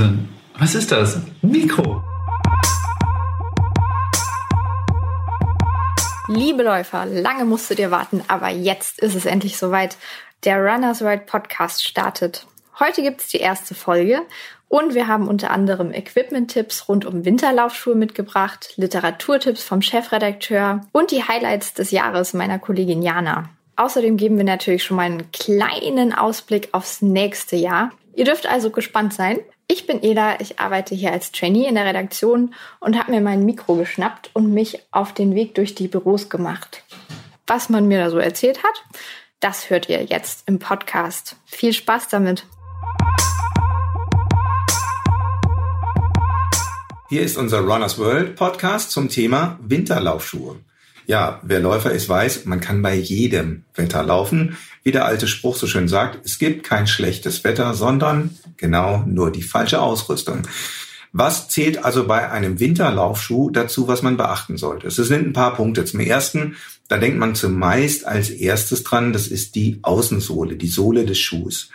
[0.00, 0.28] Wahnsinn.
[0.58, 1.20] Was ist das?
[1.42, 2.02] Mikro.
[6.28, 9.96] Liebe Läufer, lange musstet ihr warten, aber jetzt ist es endlich soweit.
[10.44, 12.46] Der Runners World Podcast startet.
[12.78, 14.22] Heute gibt es die erste Folge
[14.68, 21.24] und wir haben unter anderem Equipment-Tipps rund um Winterlaufschuhe mitgebracht, Literaturtipps vom Chefredakteur und die
[21.24, 23.50] Highlights des Jahres meiner Kollegin Jana.
[23.76, 27.90] Außerdem geben wir natürlich schon mal einen kleinen Ausblick aufs nächste Jahr.
[28.14, 29.40] Ihr dürft also gespannt sein.
[29.72, 33.44] Ich bin Eda, ich arbeite hier als Trainee in der Redaktion und habe mir mein
[33.44, 36.82] Mikro geschnappt und mich auf den Weg durch die Büros gemacht.
[37.46, 38.84] Was man mir da so erzählt hat,
[39.38, 41.36] das hört ihr jetzt im Podcast.
[41.46, 42.46] Viel Spaß damit!
[47.08, 50.56] Hier ist unser Runners World Podcast zum Thema Winterlaufschuhe.
[51.06, 54.56] Ja, wer Läufer ist, weiß, man kann bei jedem Wetter laufen.
[54.82, 59.32] Wie der alte Spruch so schön sagt, es gibt kein schlechtes Wetter, sondern genau nur
[59.32, 60.42] die falsche Ausrüstung.
[61.12, 64.86] Was zählt also bei einem Winterlaufschuh dazu, was man beachten sollte?
[64.86, 65.84] Es sind ein paar Punkte.
[65.84, 71.04] Zum ersten, da denkt man zumeist als erstes dran, das ist die Außensohle, die Sohle
[71.04, 71.70] des Schuhs.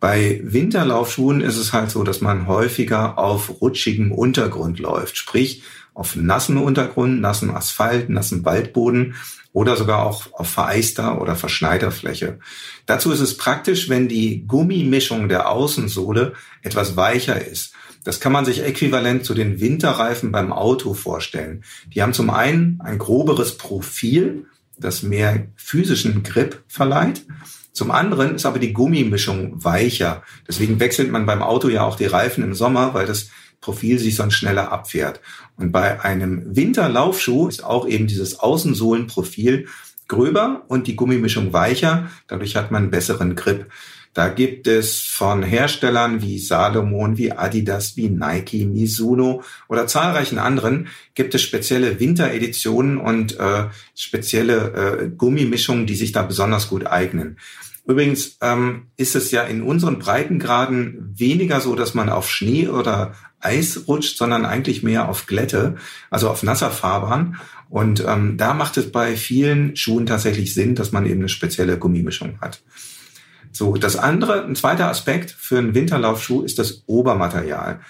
[0.00, 5.62] Bei Winterlaufschuhen ist es halt so, dass man häufiger auf rutschigem Untergrund läuft, sprich
[5.94, 9.14] auf nassen Untergrund, nassen Asphalt, nassen Waldboden
[9.52, 12.38] oder sogar auch auf vereister oder verschneiter Fläche.
[12.86, 16.32] Dazu ist es praktisch, wenn die Gummimischung der Außensohle
[16.62, 17.74] etwas weicher ist.
[18.04, 21.62] Das kann man sich äquivalent zu den Winterreifen beim Auto vorstellen.
[21.94, 24.46] Die haben zum einen ein groberes Profil,
[24.78, 27.24] das mehr physischen Grip verleiht.
[27.72, 30.22] Zum anderen ist aber die Gummimischung weicher.
[30.48, 34.16] Deswegen wechselt man beim Auto ja auch die Reifen im Sommer, weil das Profil sich
[34.16, 35.20] sonst schneller abfährt.
[35.56, 39.66] Und bei einem Winterlaufschuh ist auch eben dieses Außensohlenprofil
[40.08, 42.10] gröber und die Gummimischung weicher.
[42.26, 43.66] Dadurch hat man einen besseren Grip.
[44.14, 50.88] Da gibt es von Herstellern wie Salomon, wie Adidas, wie Nike, Mizuno oder zahlreichen anderen
[51.14, 57.38] gibt es spezielle Wintereditionen und äh, spezielle äh, Gummimischungen, die sich da besonders gut eignen.
[57.86, 63.14] Übrigens ähm, ist es ja in unseren Breitengraden weniger so, dass man auf Schnee oder
[63.42, 65.76] Eis rutscht, sondern eigentlich mehr auf Glätte,
[66.10, 67.38] also auf nasser Fahrbahn.
[67.68, 71.78] Und ähm, da macht es bei vielen Schuhen tatsächlich Sinn, dass man eben eine spezielle
[71.78, 72.62] Gummimischung hat.
[73.50, 77.80] So, das andere, ein zweiter Aspekt für einen Winterlaufschuh ist das Obermaterial.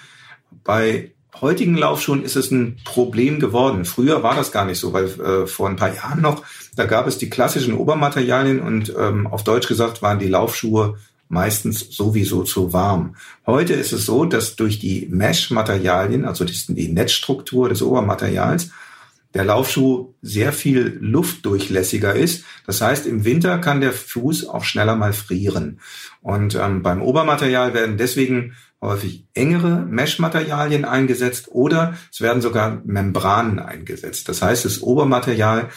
[0.63, 1.11] Bei
[1.41, 3.85] heutigen Laufschuhen ist es ein Problem geworden.
[3.85, 6.43] Früher war das gar nicht so, weil äh, vor ein paar Jahren noch,
[6.75, 10.97] da gab es die klassischen Obermaterialien und ähm, auf Deutsch gesagt waren die Laufschuhe
[11.27, 13.15] meistens sowieso zu warm.
[13.45, 18.69] Heute ist es so, dass durch die Mesh-Materialien, also die Netzstruktur des Obermaterials,
[19.33, 22.45] der Laufschuh sehr viel luftdurchlässiger ist.
[22.67, 25.79] Das heißt, im Winter kann der Fuß auch schneller mal frieren.
[26.21, 33.59] Und ähm, beim Obermaterial werden deswegen häufig engere Mesh-Materialien eingesetzt oder es werden sogar Membranen
[33.59, 34.29] eingesetzt.
[34.29, 35.69] Das heißt, das Obermaterial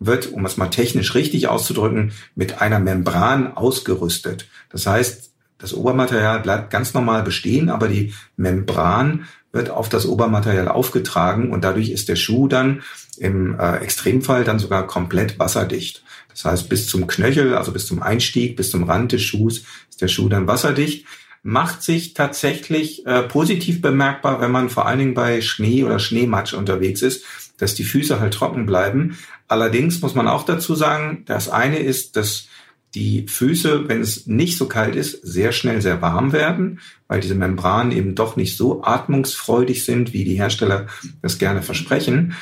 [0.00, 4.48] wird, um es mal technisch richtig auszudrücken, mit einer Membran ausgerüstet.
[4.70, 10.68] Das heißt, das Obermaterial bleibt ganz normal bestehen, aber die Membran wird auf das Obermaterial
[10.68, 12.82] aufgetragen und dadurch ist der Schuh dann
[13.18, 16.02] im äh, Extremfall dann sogar komplett wasserdicht.
[16.28, 20.02] Das heißt, bis zum Knöchel, also bis zum Einstieg, bis zum Rand des Schuhs ist
[20.02, 21.06] der Schuh dann wasserdicht.
[21.44, 26.54] Macht sich tatsächlich äh, positiv bemerkbar, wenn man vor allen Dingen bei Schnee oder Schneematsch
[26.54, 27.24] unterwegs ist,
[27.58, 29.16] dass die Füße halt trocken bleiben.
[29.48, 32.48] Allerdings muss man auch dazu sagen, das eine ist, dass
[32.94, 37.34] die Füße, wenn es nicht so kalt ist, sehr schnell sehr warm werden, weil diese
[37.34, 40.86] Membranen eben doch nicht so atmungsfreudig sind, wie die Hersteller
[41.20, 42.34] das gerne versprechen.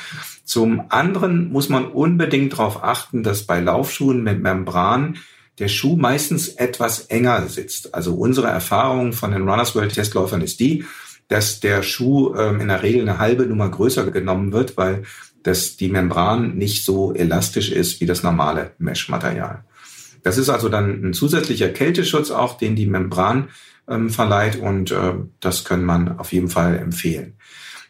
[0.45, 5.17] Zum anderen muss man unbedingt darauf achten, dass bei Laufschuhen mit Membran
[5.59, 7.93] der Schuh meistens etwas enger sitzt.
[7.93, 10.85] Also unsere Erfahrung von den Runners World Testläufern ist die,
[11.27, 15.03] dass der Schuh ähm, in der Regel eine halbe Nummer größer genommen wird, weil
[15.43, 19.63] das, die Membran nicht so elastisch ist wie das normale Mesh-Material.
[20.23, 23.49] Das ist also dann ein zusätzlicher Kälteschutz auch, den die Membran
[23.87, 27.33] ähm, verleiht und äh, das kann man auf jeden Fall empfehlen.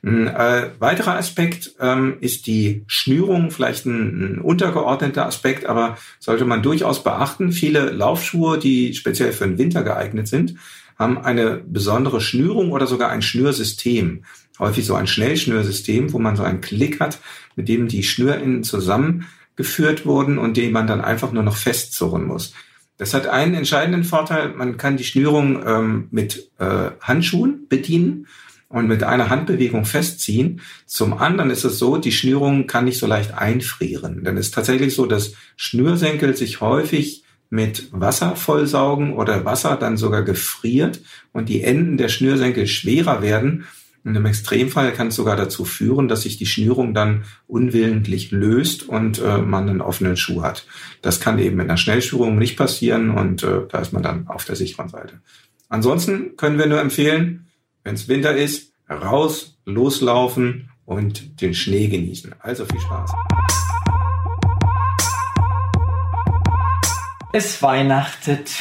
[0.05, 6.43] Ein äh, weiterer Aspekt ähm, ist die Schnürung, vielleicht ein, ein untergeordneter Aspekt, aber sollte
[6.43, 7.53] man durchaus beachten.
[7.53, 10.55] Viele Laufschuhe, die speziell für den Winter geeignet sind,
[11.03, 14.23] haben eine besondere Schnürung oder sogar ein Schnürsystem.
[14.57, 17.19] Häufig so ein Schnellschnürsystem, wo man so einen Klick hat,
[17.55, 22.53] mit dem die Schnürenden zusammengeführt wurden und den man dann einfach nur noch festzurren muss.
[22.97, 28.27] Das hat einen entscheidenden Vorteil, man kann die Schnürung ähm, mit äh, Handschuhen bedienen
[28.69, 30.61] und mit einer Handbewegung festziehen.
[30.85, 34.23] Zum anderen ist es so, die Schnürung kann nicht so leicht einfrieren.
[34.23, 37.22] Denn es ist tatsächlich so, dass Schnürsenkel sich häufig
[37.53, 41.01] mit Wasser vollsaugen oder Wasser dann sogar gefriert
[41.33, 43.65] und die Enden der Schnürsenkel schwerer werden.
[44.03, 48.89] Und im Extremfall kann es sogar dazu führen, dass sich die Schnürung dann unwillentlich löst
[48.89, 50.65] und äh, man einen offenen Schuh hat.
[51.03, 54.45] Das kann eben in der Schnellschürung nicht passieren und äh, da ist man dann auf
[54.45, 55.21] der sicheren Seite.
[55.69, 57.45] Ansonsten können wir nur empfehlen,
[57.83, 62.33] wenn es Winter ist, raus, loslaufen und den Schnee genießen.
[62.39, 63.11] Also viel Spaß.
[67.35, 68.51] Es weihnachtet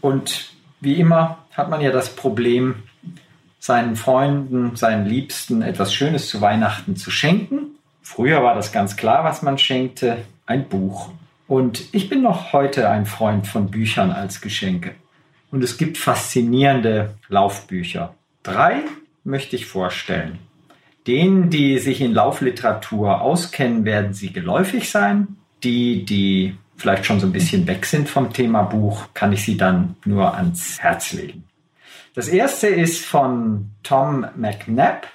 [0.00, 2.82] und wie immer hat man ja das Problem,
[3.60, 7.76] seinen Freunden, seinen Liebsten etwas Schönes zu Weihnachten zu schenken.
[8.02, 11.12] Früher war das ganz klar, was man schenkte, ein Buch.
[11.46, 14.96] Und ich bin noch heute ein Freund von Büchern als Geschenke.
[15.52, 18.12] Und es gibt faszinierende Laufbücher.
[18.42, 18.82] Drei
[19.22, 20.40] möchte ich vorstellen.
[21.06, 25.36] Denen, die sich in Laufliteratur auskennen, werden sie geläufig sein.
[25.62, 29.56] Die, die vielleicht schon so ein bisschen weg sind vom Thema Buch, kann ich sie
[29.56, 31.44] dann nur ans Herz legen.
[32.14, 35.06] Das erste ist von Tom McNabb,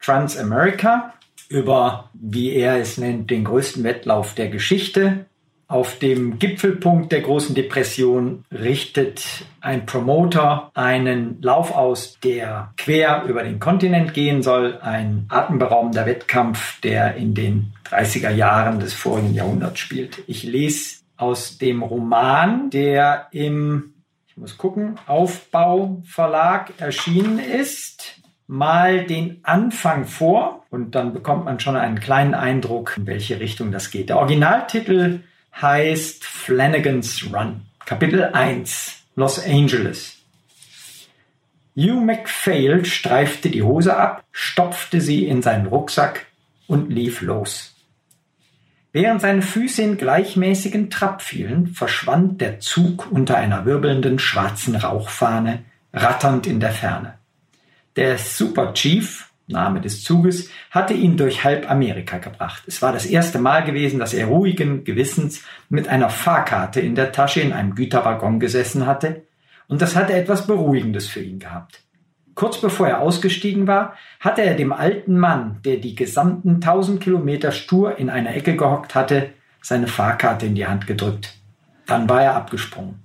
[0.00, 1.14] Transamerica,
[1.48, 5.26] über, wie er es nennt, den größten Wettlauf der Geschichte.
[5.72, 13.42] Auf dem Gipfelpunkt der großen Depression richtet ein Promoter einen Lauf aus, der quer über
[13.42, 14.78] den Kontinent gehen soll.
[14.82, 20.22] Ein atemberaubender Wettkampf, der in den 30er Jahren des vorigen Jahrhunderts spielt.
[20.26, 23.94] Ich lese aus dem Roman, der im,
[24.28, 31.60] ich muss gucken, Aufbau Verlag erschienen ist, mal den Anfang vor und dann bekommt man
[31.60, 34.10] schon einen kleinen Eindruck, in welche Richtung das geht.
[34.10, 35.20] Der Originaltitel
[35.60, 37.62] heißt Flanagan's Run.
[37.84, 40.18] Kapitel 1, Los Angeles.
[41.76, 46.26] Hugh MacPhail streifte die Hose ab, stopfte sie in seinen Rucksack
[46.66, 47.74] und lief los.
[48.92, 55.64] Während seine Füße in gleichmäßigen Trab fielen, verschwand der Zug unter einer wirbelnden schwarzen Rauchfahne,
[55.94, 57.18] ratternd in der Ferne.
[57.96, 62.62] Der Super Chief Name des Zuges, hatte ihn durch halb Amerika gebracht.
[62.66, 67.12] Es war das erste Mal gewesen, dass er ruhigen Gewissens mit einer Fahrkarte in der
[67.12, 69.22] Tasche in einem Güterwaggon gesessen hatte,
[69.68, 71.82] und das hatte etwas Beruhigendes für ihn gehabt.
[72.34, 77.52] Kurz bevor er ausgestiegen war, hatte er dem alten Mann, der die gesamten tausend Kilometer
[77.52, 79.30] stur in einer Ecke gehockt hatte,
[79.60, 81.34] seine Fahrkarte in die Hand gedrückt.
[81.86, 83.01] Dann war er abgesprungen.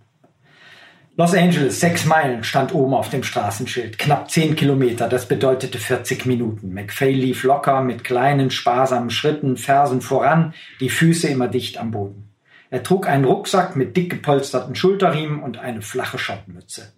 [1.19, 3.97] Los Angeles, sechs Meilen, stand oben auf dem Straßenschild.
[3.97, 6.75] Knapp zehn Kilometer, das bedeutete 40 Minuten.
[6.75, 12.29] McFay lief locker mit kleinen, sparsamen Schritten, Fersen voran, die Füße immer dicht am Boden.
[12.69, 16.93] Er trug einen Rucksack mit dick gepolsterten Schulterriemen und eine flache Schottmütze.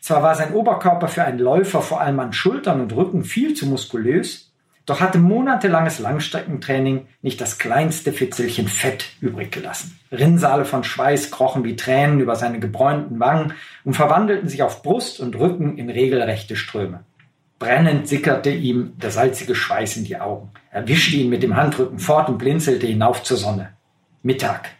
[0.00, 3.66] Zwar war sein Oberkörper für einen Läufer vor allem an Schultern und Rücken viel zu
[3.66, 4.49] muskulös,
[4.86, 9.98] doch hatte monatelanges Langstreckentraining nicht das kleinste Fitzelchen Fett übrig gelassen.
[10.10, 13.52] Rinnsale von Schweiß krochen wie Tränen über seine gebräunten Wangen
[13.84, 17.04] und verwandelten sich auf Brust und Rücken in regelrechte Ströme.
[17.58, 20.50] Brennend sickerte ihm der salzige Schweiß in die Augen.
[20.70, 23.74] Er wischte ihn mit dem Handrücken fort und blinzelte hinauf zur Sonne.
[24.22, 24.70] Mittag.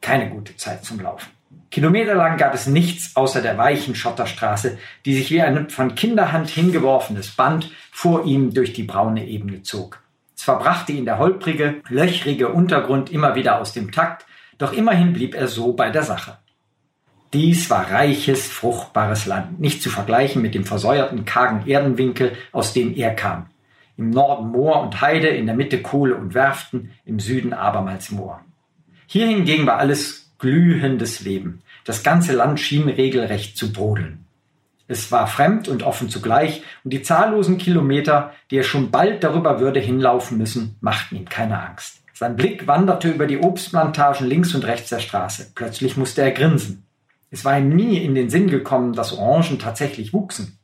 [0.00, 1.28] Keine gute Zeit zum Laufen.
[1.70, 7.32] Kilometerlang gab es nichts außer der weichen Schotterstraße, die sich wie ein von Kinderhand hingeworfenes
[7.32, 7.70] Band
[8.00, 9.98] vor ihm durch die braune Ebene zog.
[10.36, 14.24] Zwar brachte ihn der holprige, löchrige Untergrund immer wieder aus dem Takt,
[14.56, 16.38] doch immerhin blieb er so bei der Sache.
[17.32, 22.94] Dies war reiches, fruchtbares Land, nicht zu vergleichen mit dem versäuerten, kargen Erdenwinkel, aus dem
[22.94, 23.46] er kam.
[23.96, 28.44] Im Norden Moor und Heide, in der Mitte Kohle und Werften, im Süden abermals Moor.
[29.08, 31.62] Hier hingegen war alles glühendes Leben.
[31.84, 34.27] Das ganze Land schien regelrecht zu brodeln.
[34.88, 39.60] Es war fremd und offen zugleich, und die zahllosen Kilometer, die er schon bald darüber
[39.60, 42.00] würde hinlaufen müssen, machten ihm keine Angst.
[42.14, 45.52] Sein Blick wanderte über die Obstplantagen links und rechts der Straße.
[45.54, 46.84] Plötzlich musste er grinsen.
[47.30, 50.58] Es war ihm nie in den Sinn gekommen, dass Orangen tatsächlich wuchsen.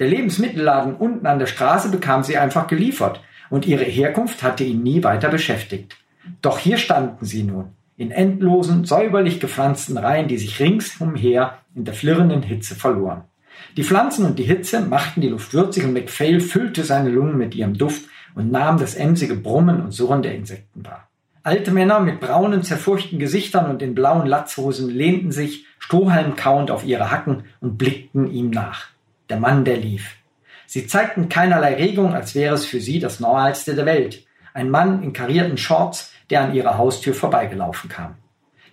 [0.00, 4.82] Der Lebensmittelladen unten an der Straße bekam sie einfach geliefert, und ihre Herkunft hatte ihn
[4.82, 5.96] nie weiter beschäftigt.
[6.42, 11.94] Doch hier standen sie nun, in endlosen, säuberlich gepflanzten Reihen, die sich ringsumher in der
[11.94, 13.24] flirrenden Hitze verloren.
[13.76, 17.54] Die Pflanzen und die Hitze machten die Luft würzig und McPhail füllte seine Lungen mit
[17.54, 21.08] ihrem Duft und nahm das emsige Brummen und Surren der Insekten wahr.
[21.42, 26.84] Alte Männer mit braunen, zerfurchten Gesichtern und in blauen Latzhosen lehnten sich, Strohhalm kauend, auf
[26.84, 28.88] ihre Hacken und blickten ihm nach.
[29.30, 30.16] Der Mann, der lief.
[30.66, 34.26] Sie zeigten keinerlei Regung, als wäre es für sie das Normalste der Welt.
[34.52, 38.16] Ein Mann in karierten Shorts, der an ihrer Haustür vorbeigelaufen kam.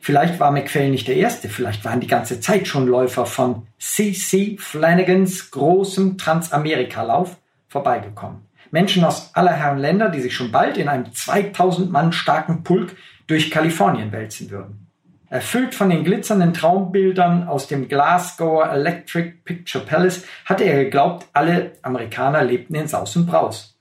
[0.08, 4.56] Vielleicht war McPhail nicht der Erste, vielleicht waren die ganze Zeit schon Läufer von C.C.
[4.58, 7.36] Flanagans großem Transamerikalauf
[7.68, 8.44] vorbeigekommen.
[8.72, 12.96] Menschen aus aller Herren Länder, die sich schon bald in einem 2000 Mann starken Pulk
[13.28, 14.88] durch Kalifornien wälzen würden.
[15.30, 21.74] Erfüllt von den glitzernden Traumbildern aus dem Glasgower Electric Picture Palace hatte er geglaubt, alle
[21.82, 23.77] Amerikaner lebten in Saus und Braus.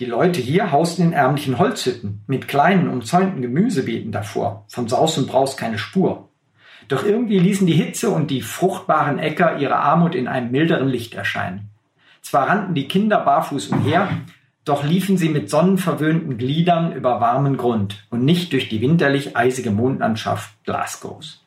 [0.00, 5.28] Die Leute hier hausten in ärmlichen Holzhütten mit kleinen umzäunten Gemüsebeeten davor, von Saus und
[5.28, 6.30] Braus keine Spur.
[6.88, 11.14] Doch irgendwie ließen die Hitze und die fruchtbaren Äcker ihre Armut in einem milderen Licht
[11.14, 11.70] erscheinen.
[12.22, 14.08] Zwar rannten die Kinder barfuß umher,
[14.64, 19.70] doch liefen sie mit sonnenverwöhnten Gliedern über warmen Grund und nicht durch die winterlich eisige
[19.70, 21.43] Mondlandschaft Glasgows.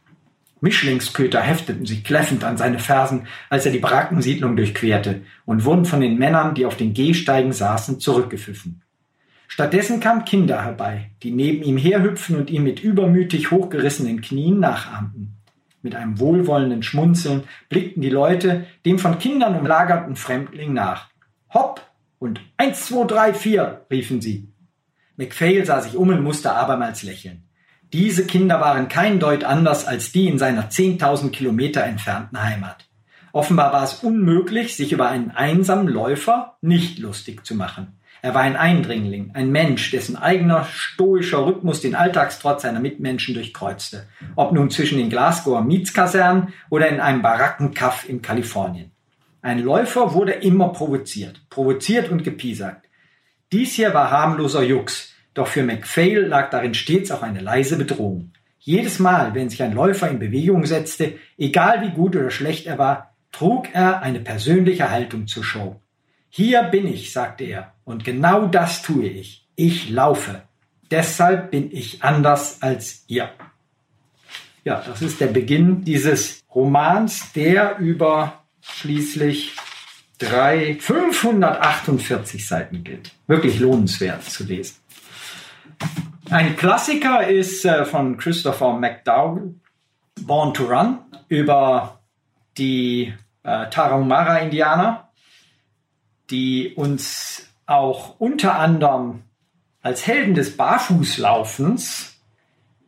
[0.62, 6.02] Mischlingsköter hefteten sich kläffend an seine Fersen, als er die Barackensiedlung durchquerte und wurden von
[6.02, 8.82] den Männern, die auf den Gehsteigen saßen, zurückgepfiffen.
[9.48, 15.38] Stattdessen kamen Kinder herbei, die neben ihm herhüpfen und ihn mit übermütig hochgerissenen Knien nachahmten.
[15.82, 21.10] Mit einem wohlwollenden Schmunzeln blickten die Leute dem von Kindern umlagerten Fremdling nach.
[21.54, 21.82] Hopp
[22.20, 24.50] und eins, zwei, drei, vier, riefen sie.
[25.16, 27.47] McPhail sah sich um und musste abermals lächeln.
[27.94, 32.86] Diese Kinder waren kein Deut anders als die in seiner 10.000 Kilometer entfernten Heimat.
[33.32, 37.98] Offenbar war es unmöglich, sich über einen einsamen Läufer nicht lustig zu machen.
[38.22, 44.08] Er war ein Eindringling, ein Mensch, dessen eigener stoischer Rhythmus den Alltagstrotz seiner Mitmenschen durchkreuzte,
[44.36, 48.92] ob nun zwischen den Glasgower Mietskasernen oder in einem Barackenkaff in Kalifornien.
[49.42, 52.90] Ein Läufer wurde immer provoziert, provoziert und gepiesackt.
[53.54, 58.32] Dies hier war harmloser Jux, doch für McPhail lag darin stets auch eine leise Bedrohung.
[58.60, 62.78] Jedes Mal, wenn sich ein Läufer in Bewegung setzte, egal wie gut oder schlecht er
[62.78, 65.80] war, trug er eine persönliche Haltung zur Show.
[66.30, 69.48] Hier bin ich, sagte er, und genau das tue ich.
[69.56, 70.42] Ich laufe.
[70.92, 73.30] Deshalb bin ich anders als ihr.
[74.64, 79.54] Ja, das ist der Beginn dieses Romans, der über schließlich
[80.18, 83.12] drei, 548 Seiten geht.
[83.28, 84.76] Wirklich lohnenswert zu lesen.
[86.30, 89.56] Ein Klassiker ist äh, von Christopher McDowell,
[90.22, 92.00] Born to Run, über
[92.58, 95.10] die äh, Tarahumara-Indianer,
[96.30, 99.24] die uns auch unter anderem
[99.82, 102.18] als Helden des Barfußlaufens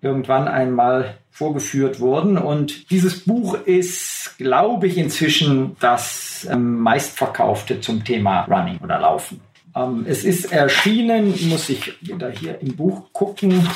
[0.02, 2.38] irgendwann einmal vorgeführt wurden.
[2.38, 9.40] Und dieses Buch ist, glaube ich, inzwischen das ähm, meistverkaufte zum Thema Running oder Laufen.
[9.80, 13.68] Ähm, es ist erschienen, muss ich wieder hier im Buch gucken,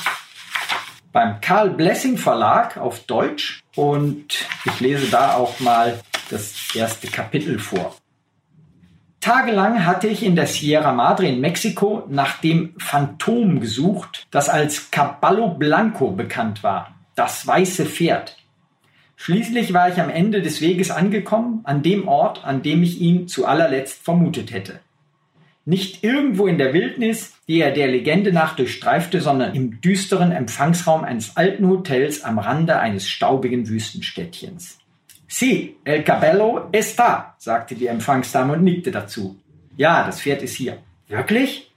[1.11, 4.25] beim Karl Blessing Verlag auf Deutsch und
[4.65, 7.95] ich lese da auch mal das erste Kapitel vor.
[9.21, 14.91] Tagelang hatte ich in der Sierra Madre in Mexiko nach dem Phantom gesucht, das als
[14.91, 18.37] Caballo Blanco bekannt war, das weiße Pferd.
[19.15, 23.29] Schließlich war ich am Ende des Weges angekommen, an dem Ort, an dem ich ihn
[23.29, 24.81] zu allerletzt vermutet hätte.
[25.65, 31.05] Nicht irgendwo in der Wildnis, die er der Legende nach durchstreifte, sondern im düsteren Empfangsraum
[31.05, 34.79] eines alten Hotels am Rande eines staubigen Wüstenstädtchens.
[35.27, 39.39] Si, el cabello está, sagte die Empfangsdame und nickte dazu.
[39.77, 40.79] Ja, das Pferd ist hier.
[41.07, 41.71] Wirklich?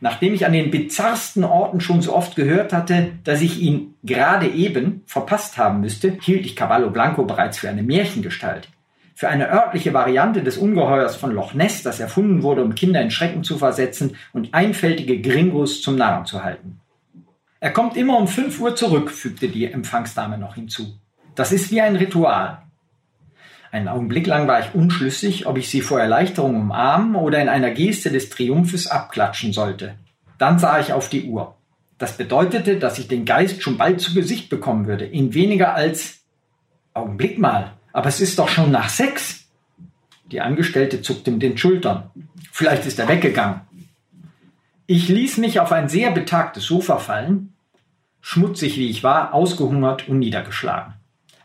[0.00, 4.48] Nachdem ich an den bizarrsten Orten schon so oft gehört hatte, dass ich ihn gerade
[4.48, 8.68] eben verpasst haben müsste, hielt ich Cavallo Blanco bereits für eine Märchengestalt
[9.14, 13.10] für eine örtliche Variante des Ungeheuers von Loch Ness, das erfunden wurde, um Kinder in
[13.10, 16.80] Schrecken zu versetzen und einfältige Gringos zum Narren zu halten.
[17.60, 20.98] Er kommt immer um 5 Uhr zurück, fügte die Empfangsdame noch hinzu.
[21.34, 22.62] Das ist wie ein Ritual.
[23.70, 27.70] Einen Augenblick lang war ich unschlüssig, ob ich sie vor Erleichterung umarmen oder in einer
[27.70, 29.94] Geste des Triumphes abklatschen sollte.
[30.38, 31.56] Dann sah ich auf die Uhr.
[31.98, 36.18] Das bedeutete, dass ich den Geist schon bald zu Gesicht bekommen würde, in weniger als
[36.92, 37.74] Augenblick mal.
[37.92, 39.46] Aber es ist doch schon nach sechs.
[40.26, 42.10] Die Angestellte zuckte mit den Schultern.
[42.50, 43.60] Vielleicht ist er weggegangen.
[44.86, 47.54] Ich ließ mich auf ein sehr betagtes Sofa fallen,
[48.20, 50.94] schmutzig wie ich war, ausgehungert und niedergeschlagen.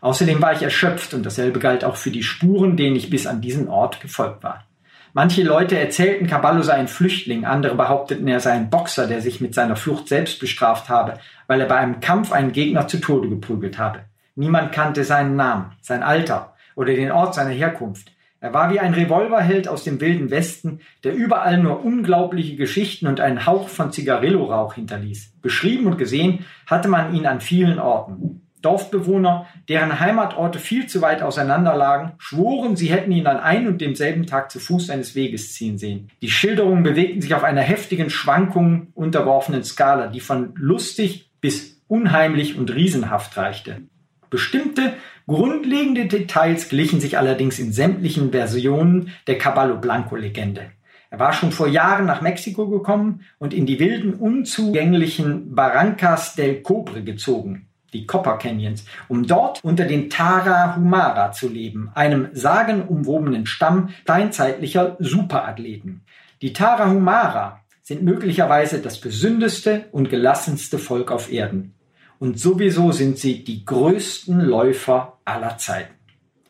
[0.01, 3.41] Außerdem war ich erschöpft und dasselbe galt auch für die Spuren, denen ich bis an
[3.41, 4.65] diesen Ort gefolgt war.
[5.13, 9.41] Manche Leute erzählten, Caballo sei ein Flüchtling, andere behaupteten, er sei ein Boxer, der sich
[9.41, 13.27] mit seiner Flucht selbst bestraft habe, weil er bei einem Kampf einen Gegner zu Tode
[13.27, 14.01] geprügelt habe.
[14.37, 18.11] Niemand kannte seinen Namen, sein Alter oder den Ort seiner Herkunft.
[18.39, 23.19] Er war wie ein Revolverheld aus dem wilden Westen, der überall nur unglaubliche Geschichten und
[23.19, 25.33] einen Hauch von Zigarillo-Rauch hinterließ.
[25.41, 28.43] Beschrieben und gesehen hatte man ihn an vielen Orten.
[28.61, 33.81] Dorfbewohner, deren Heimatorte viel zu weit auseinander lagen, schworen, sie hätten ihn an einem und
[33.81, 36.11] demselben Tag zu Fuß eines Weges ziehen sehen.
[36.21, 42.55] Die Schilderungen bewegten sich auf einer heftigen Schwankungen unterworfenen Skala, die von lustig bis unheimlich
[42.55, 43.81] und riesenhaft reichte.
[44.29, 44.93] Bestimmte
[45.25, 50.71] grundlegende Details glichen sich allerdings in sämtlichen Versionen der Caballo Blanco-Legende.
[51.09, 56.61] Er war schon vor Jahren nach Mexiko gekommen und in die wilden, unzugänglichen Barrancas del
[56.61, 57.67] Cobre gezogen.
[57.93, 66.01] die Copper Canyons, um dort unter den Tarahumara zu leben, einem sagenumwobenen Stamm steinzeitlicher Superathleten.
[66.41, 71.73] Die Tarahumara sind möglicherweise das gesündeste und gelassenste Volk auf Erden.
[72.19, 75.93] Und sowieso sind sie die größten Läufer aller Zeiten.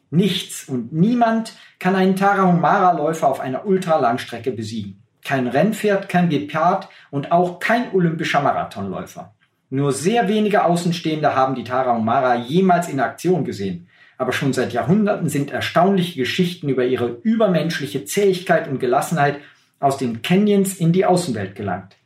[0.10, 5.04] Nichts und niemand kann einen Tarahumara-Läufer auf einer Ultralangstrecke besiegen.
[5.24, 9.36] Kein Rennpferd, kein Gepard und auch kein olympischer Marathonläufer.
[9.70, 13.90] Nur sehr wenige Außenstehende haben die Tarahumara jemals in Aktion gesehen.
[14.18, 19.42] Aber schon seit Jahrhunderten sind erstaunliche Geschichten über ihre übermenschliche Zähigkeit und Gelassenheit
[19.82, 21.97] aus den Canyons in die Außenwelt gelangt.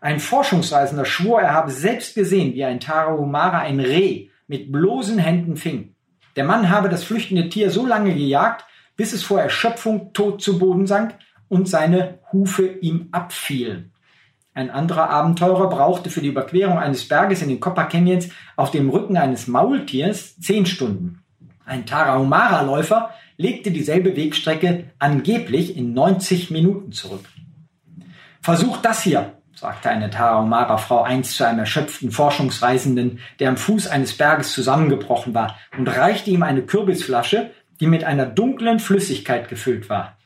[0.00, 5.56] Ein Forschungsreisender schwor, er habe selbst gesehen, wie ein Tarahumara ein Reh mit bloßen Händen
[5.56, 5.94] fing.
[6.36, 8.64] Der Mann habe das flüchtende Tier so lange gejagt,
[8.96, 11.14] bis es vor Erschöpfung tot zu Boden sank
[11.48, 13.92] und seine Hufe ihm abfielen.
[14.54, 18.88] Ein anderer Abenteurer brauchte für die Überquerung eines Berges in den Copper Canyons auf dem
[18.88, 21.22] Rücken eines Maultiers zehn Stunden.
[21.66, 27.24] Ein Tarahumara-Läufer legte dieselbe Wegstrecke angeblich in 90 Minuten zurück.
[28.40, 34.16] Versuch das hier, sagte eine Tarahumara-Frau einst zu einem erschöpften Forschungsreisenden, der am Fuß eines
[34.16, 40.18] Berges zusammengebrochen war, und reichte ihm eine Kürbisflasche, die mit einer dunklen Flüssigkeit gefüllt war.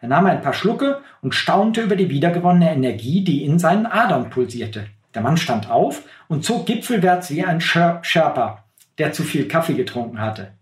[0.00, 4.28] Er nahm ein paar Schlucke und staunte über die wiedergewonnene Energie, die in seinen Adern
[4.28, 4.86] pulsierte.
[5.14, 8.64] Der Mann stand auf und zog gipfelwärts wie ein Sherpa,
[8.98, 10.52] der zu viel Kaffee getrunken hatte.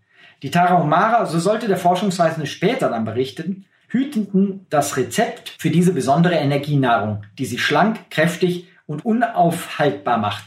[0.43, 6.35] Die Tarahumara, so sollte der Forschungsreisende später dann berichten, hüteten das Rezept für diese besondere
[6.35, 10.43] Energienahrung, die sie schlank, kräftig und unaufhaltbar macht.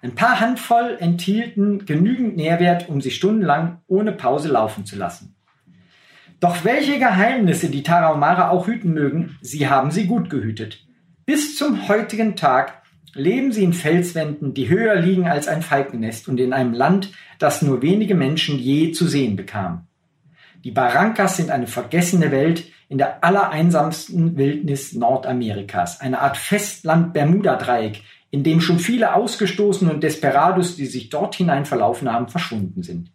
[0.00, 5.34] Ein paar Handvoll enthielten genügend Nährwert, um sie stundenlang ohne Pause laufen zu lassen.
[6.40, 10.86] Doch welche Geheimnisse die Tarahumara auch hüten mögen, sie haben sie gut gehütet.
[11.26, 16.38] Bis zum heutigen Tag leben sie in Felswänden, die höher liegen als ein Falkennest und
[16.38, 19.88] in einem Land, das nur wenige Menschen je zu sehen bekamen.
[20.64, 28.42] Die Barrancas sind eine vergessene Welt in der allereinsamsten Wildnis Nordamerikas, eine Art Festland-Bermuda-Dreieck, in
[28.42, 33.10] dem schon viele Ausgestoßene und Desperados, die sich dort hinein verlaufen haben, verschwunden sind.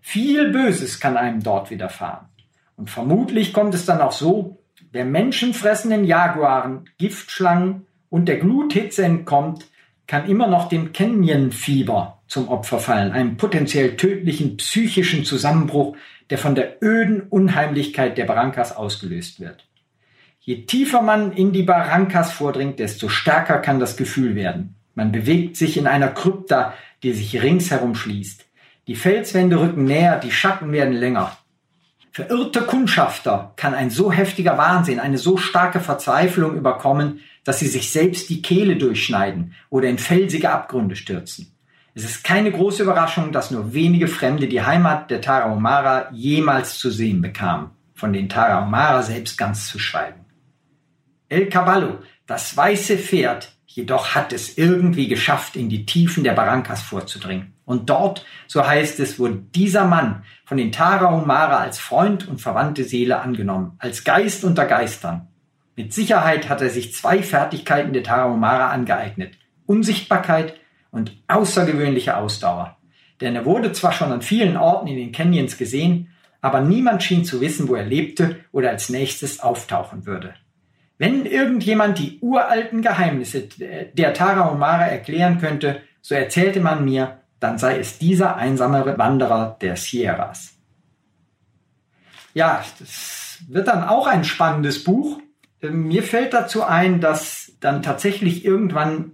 [0.00, 2.28] Viel Böses kann einem dort widerfahren.
[2.76, 4.58] Und vermutlich kommt es dann auch so,
[4.92, 9.66] wer menschenfressenden Jaguaren, Giftschlangen und der Gluthitze entkommt,
[10.06, 15.96] kann immer noch dem Canyon-Fieber zum Opfer fallen, einem potenziell tödlichen psychischen Zusammenbruch,
[16.30, 19.66] der von der öden Unheimlichkeit der Barrancas ausgelöst wird.
[20.40, 24.74] Je tiefer man in die Barrancas vordringt, desto stärker kann das Gefühl werden.
[24.94, 28.46] Man bewegt sich in einer Krypta, die sich ringsherum schließt.
[28.86, 31.36] Die Felswände rücken näher, die Schatten werden länger.
[32.10, 37.90] Verirrte Kundschafter kann ein so heftiger Wahnsinn, eine so starke Verzweiflung überkommen, dass sie sich
[37.92, 41.52] selbst die Kehle durchschneiden oder in felsige Abgründe stürzen.
[41.98, 46.90] Es ist keine große Überraschung, dass nur wenige Fremde die Heimat der Tarahumara jemals zu
[46.90, 50.24] sehen bekamen, von den Tarahumara selbst ganz zu schweigen.
[51.28, 56.82] El Caballo, das weiße Pferd, jedoch hat es irgendwie geschafft, in die Tiefen der Barrancas
[56.82, 57.54] vorzudringen.
[57.64, 62.84] Und dort, so heißt es, wurde dieser Mann von den Tarahumara als Freund und verwandte
[62.84, 65.26] Seele angenommen, als Geist unter Geistern.
[65.74, 69.36] Mit Sicherheit hat er sich zwei Fertigkeiten der Tarahumara angeeignet.
[69.66, 70.54] Unsichtbarkeit
[70.90, 72.76] und außergewöhnliche Ausdauer.
[73.20, 76.08] Denn er wurde zwar schon an vielen Orten in den Canyons gesehen,
[76.40, 80.34] aber niemand schien zu wissen, wo er lebte oder als nächstes auftauchen würde.
[80.98, 87.78] Wenn irgendjemand die uralten Geheimnisse der Tarahumara erklären könnte, so erzählte man mir, dann sei
[87.78, 90.54] es dieser einsame Wanderer der Sierras.
[92.34, 95.20] Ja, das wird dann auch ein spannendes Buch.
[95.60, 99.12] Mir fällt dazu ein, dass dann tatsächlich irgendwann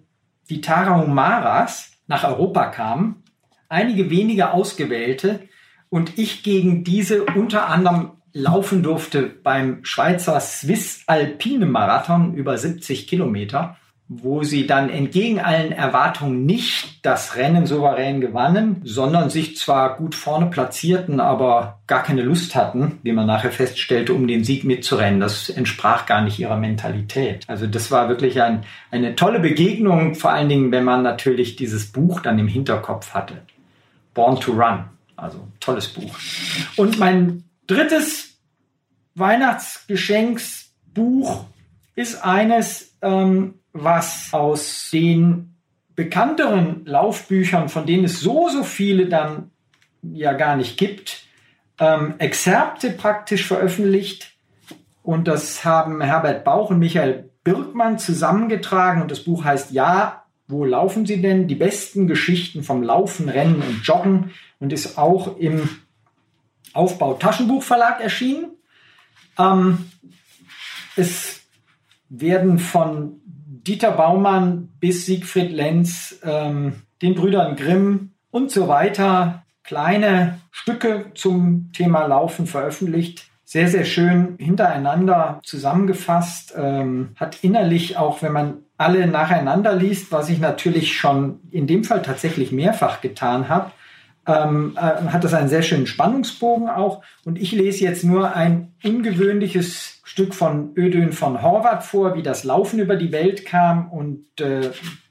[0.51, 3.23] die Tarahumaras nach Europa kamen,
[3.69, 5.49] einige wenige ausgewählte,
[5.91, 13.07] und ich gegen diese unter anderem laufen durfte beim Schweizer Swiss Alpine Marathon über 70
[13.07, 19.97] Kilometer wo sie dann entgegen allen Erwartungen nicht das Rennen souverän gewannen, sondern sich zwar
[19.97, 24.65] gut vorne platzierten, aber gar keine Lust hatten, wie man nachher feststellte, um den Sieg
[24.65, 25.21] mitzurennen.
[25.21, 27.45] Das entsprach gar nicht ihrer Mentalität.
[27.49, 31.91] Also das war wirklich ein, eine tolle Begegnung, vor allen Dingen, wenn man natürlich dieses
[31.91, 33.41] Buch dann im Hinterkopf hatte.
[34.13, 34.85] Born to Run.
[35.17, 36.15] Also tolles Buch.
[36.77, 38.37] Und mein drittes
[39.15, 41.47] Weihnachtsgeschenksbuch
[41.95, 45.57] ist eines, ähm, was aus den
[45.95, 49.51] bekannteren Laufbüchern, von denen es so, so viele dann
[50.03, 51.25] ja gar nicht gibt,
[51.79, 54.33] ähm, Exzerpte praktisch veröffentlicht.
[55.03, 59.03] Und das haben Herbert Bauch und Michael Birkmann zusammengetragen.
[59.03, 61.49] Und das Buch heißt Ja, Wo laufen Sie denn?
[61.49, 65.69] Die besten Geschichten vom Laufen, Rennen und Joggen und ist auch im
[66.75, 68.51] Aufbau Taschenbuchverlag erschienen.
[69.39, 69.91] Ähm,
[70.97, 71.41] es
[72.09, 73.21] werden von
[73.67, 81.71] Dieter Baumann bis Siegfried Lenz, ähm, den Brüdern Grimm und so weiter kleine Stücke zum
[81.73, 83.29] Thema Laufen veröffentlicht.
[83.45, 86.55] Sehr, sehr schön hintereinander zusammengefasst.
[86.57, 91.85] Ähm, hat innerlich auch, wenn man alle nacheinander liest, was ich natürlich schon in dem
[91.85, 93.71] Fall tatsächlich mehrfach getan habe,
[94.27, 97.03] ähm, äh, hat das einen sehr schönen Spannungsbogen auch.
[97.25, 102.45] Und ich lese jetzt nur ein ungewöhnliches Stück von Ödön von Horvath vor, wie das
[102.45, 103.91] Laufen über die Welt kam.
[103.91, 104.71] Und äh,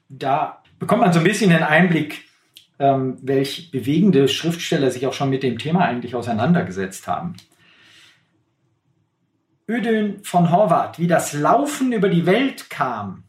[0.09, 2.25] da bekommt man so ein bisschen den Einblick,
[2.79, 7.35] ähm, welch bewegende Schriftsteller sich auch schon mit dem Thema eigentlich auseinandergesetzt haben.
[9.67, 13.23] Ödön von Horvath, wie das Laufen über die Welt kam.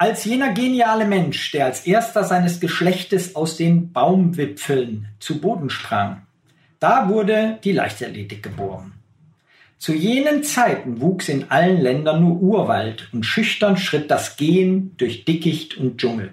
[0.00, 6.22] Als jener geniale Mensch, der als erster seines Geschlechtes aus den Baumwipfeln zu Boden sprang,
[6.78, 8.94] da wurde die Leichtathletik geboren.
[9.76, 15.26] Zu jenen Zeiten wuchs in allen Ländern nur Urwald und schüchtern schritt das Gehen durch
[15.26, 16.32] Dickicht und Dschungel.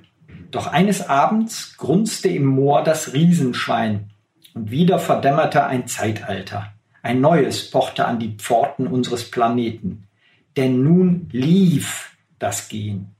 [0.49, 4.11] Doch eines Abends grunzte im Moor das Riesenschwein
[4.53, 6.71] und wieder verdämmerte ein Zeitalter.
[7.03, 10.07] Ein neues pochte an die Pforten unseres Planeten.
[10.55, 13.16] Denn nun lief das Gehen.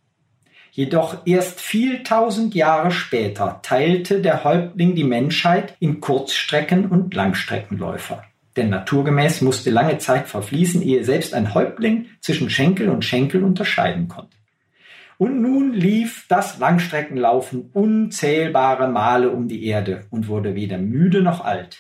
[0.78, 8.24] Jedoch erst viel tausend Jahre später teilte der Häuptling die Menschheit in Kurzstrecken- und Langstreckenläufer.
[8.56, 14.08] Denn naturgemäß musste lange Zeit verfließen, ehe selbst ein Häuptling zwischen Schenkel und Schenkel unterscheiden
[14.08, 14.38] konnte.
[15.18, 21.44] Und nun lief das Langstreckenlaufen unzählbare Male um die Erde und wurde weder müde noch
[21.44, 21.80] alt.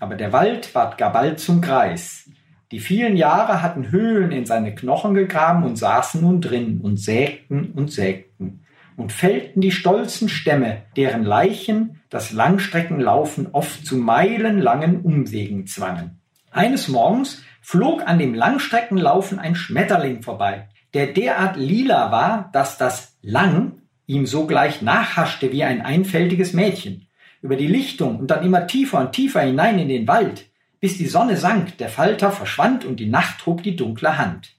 [0.00, 2.30] Aber der Wald ward gar bald zum Kreis.
[2.72, 7.70] Die vielen Jahre hatten Höhlen in seine Knochen gegraben und saßen nun drin und sägten
[7.72, 8.64] und sägten
[8.96, 16.20] und fällten die stolzen Stämme, deren Leichen das Langstreckenlaufen oft zu meilenlangen Umwegen zwangen.
[16.50, 23.18] Eines Morgens flog an dem Langstreckenlaufen ein Schmetterling vorbei der derart lila war, dass das
[23.20, 27.08] Lang ihm sogleich nachhaschte wie ein einfältiges Mädchen.
[27.42, 30.46] Über die Lichtung und dann immer tiefer und tiefer hinein in den Wald,
[30.80, 34.50] bis die Sonne sank, der Falter verschwand und die Nacht trug die dunkle Hand.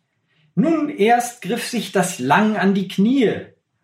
[0.56, 3.32] Nun erst griff sich das Lang an die Knie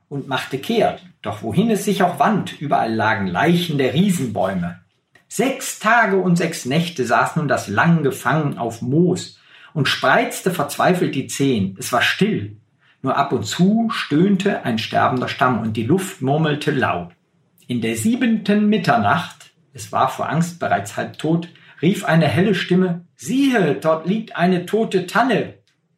[0.09, 4.79] und machte kehrt, doch wohin es sich auch wand, überall lagen Leichen der Riesenbäume.
[5.27, 9.39] Sechs Tage und sechs Nächte saß nun das Lang gefangen auf Moos
[9.73, 11.75] und spreizte verzweifelt die Zehen.
[11.79, 12.57] Es war still.
[13.01, 17.09] Nur ab und zu stöhnte ein sterbender Stamm und die Luft murmelte lau.
[17.67, 21.49] In der siebenten Mitternacht, es war vor Angst bereits halb tot,
[21.83, 25.53] rief eine helle Stimme, siehe, dort liegt eine tote Tanne.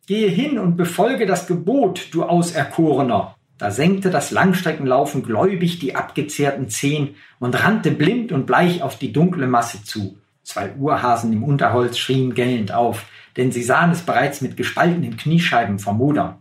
[0.05, 3.35] Gehe hin und befolge das Gebot, du Auserkorener.
[3.57, 9.13] Da senkte das Langstreckenlaufen gläubig die abgezehrten Zehen und rannte blind und bleich auf die
[9.13, 10.17] dunkle Masse zu.
[10.43, 13.05] Zwei Urhasen im Unterholz schrien gellend auf
[13.37, 16.35] denn sie sahen es bereits mit gespaltenen Kniescheiben vermodern.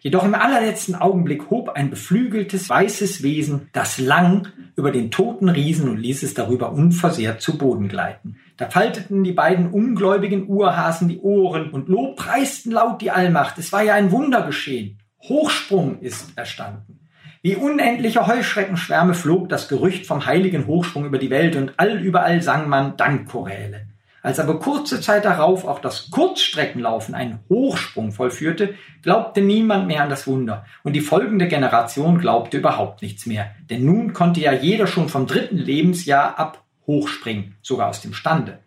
[0.00, 5.88] Jedoch im allerletzten Augenblick hob ein beflügeltes weißes Wesen das Lang über den toten Riesen
[5.88, 8.36] und ließ es darüber unversehrt zu Boden gleiten.
[8.56, 13.58] Da falteten die beiden ungläubigen Urhasen die Ohren und lobpreisten laut die Allmacht.
[13.58, 14.98] Es war ja ein Wunder geschehen.
[15.22, 17.00] Hochsprung ist erstanden.
[17.42, 22.68] Wie unendliche Heuschreckenschwärme flog das Gerücht vom heiligen Hochsprung über die Welt und allüberall sang
[22.68, 23.88] man Dankchoräle.
[24.22, 30.10] Als aber kurze Zeit darauf auch das Kurzstreckenlaufen einen Hochsprung vollführte, glaubte niemand mehr an
[30.10, 30.64] das Wunder.
[30.84, 33.50] Und die folgende Generation glaubte überhaupt nichts mehr.
[33.68, 38.58] Denn nun konnte ja jeder schon vom dritten Lebensjahr ab hochspringen, sogar aus dem Stande.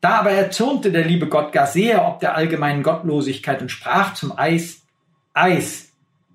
[0.00, 4.36] Da aber erzürnte der liebe Gott gar sehr ob der allgemeinen Gottlosigkeit und sprach zum
[4.36, 4.82] Eis,
[5.34, 5.92] Eis,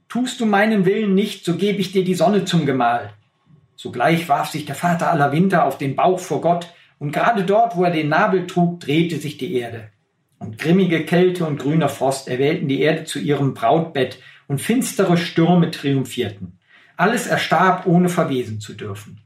[0.08, 3.12] tust du meinen Willen nicht, so gebe ich dir die Sonne zum Gemahl.
[3.76, 7.76] Sogleich warf sich der Vater aller Winter auf den Bauch vor Gott, und gerade dort,
[7.76, 9.90] wo er den Nabel trug, drehte sich die Erde.
[10.40, 15.72] Und grimmige Kälte und grüner Frost erwählten die Erde zu ihrem Brautbett, und finstere Stürme
[15.72, 16.60] triumphierten.
[16.98, 19.20] Alles erstarb, ohne verwesen zu dürfen.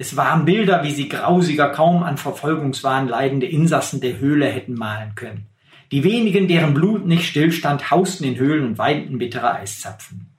[0.00, 5.16] Es waren Bilder, wie sie grausiger kaum an Verfolgungswahn leidende Insassen der Höhle hätten malen
[5.16, 5.46] können.
[5.90, 10.30] Die wenigen, deren Blut nicht stillstand, hausten in Höhlen und weinten bittere Eiszapfen.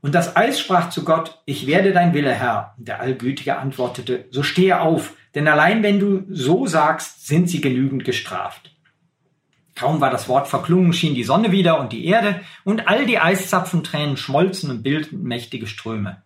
[0.00, 2.74] Und das Eis sprach zu Gott, ich werde dein Wille, Herr.
[2.78, 7.60] Und der Allgütige antwortete, so stehe auf, denn allein wenn du so sagst, sind sie
[7.60, 8.74] genügend gestraft.
[9.74, 13.18] Kaum war das Wort verklungen, schien die Sonne wieder und die Erde, und all die
[13.18, 16.22] Eiszapfentränen schmolzen und bildeten mächtige Ströme.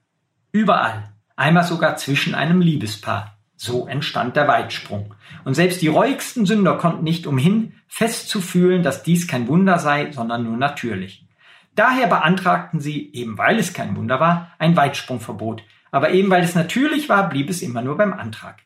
[0.53, 1.11] Überall,
[1.41, 3.39] einmal sogar zwischen einem Liebespaar.
[3.57, 5.15] So entstand der Weitsprung.
[5.45, 10.45] Und selbst die reuigsten Sünder konnten nicht umhin, festzufühlen, dass dies kein Wunder sei, sondern
[10.45, 11.27] nur natürlich.
[11.75, 15.63] Daher beantragten sie, eben weil es kein Wunder war, ein Weitsprungverbot.
[15.91, 18.59] Aber eben weil es natürlich war, blieb es immer nur beim Antrag.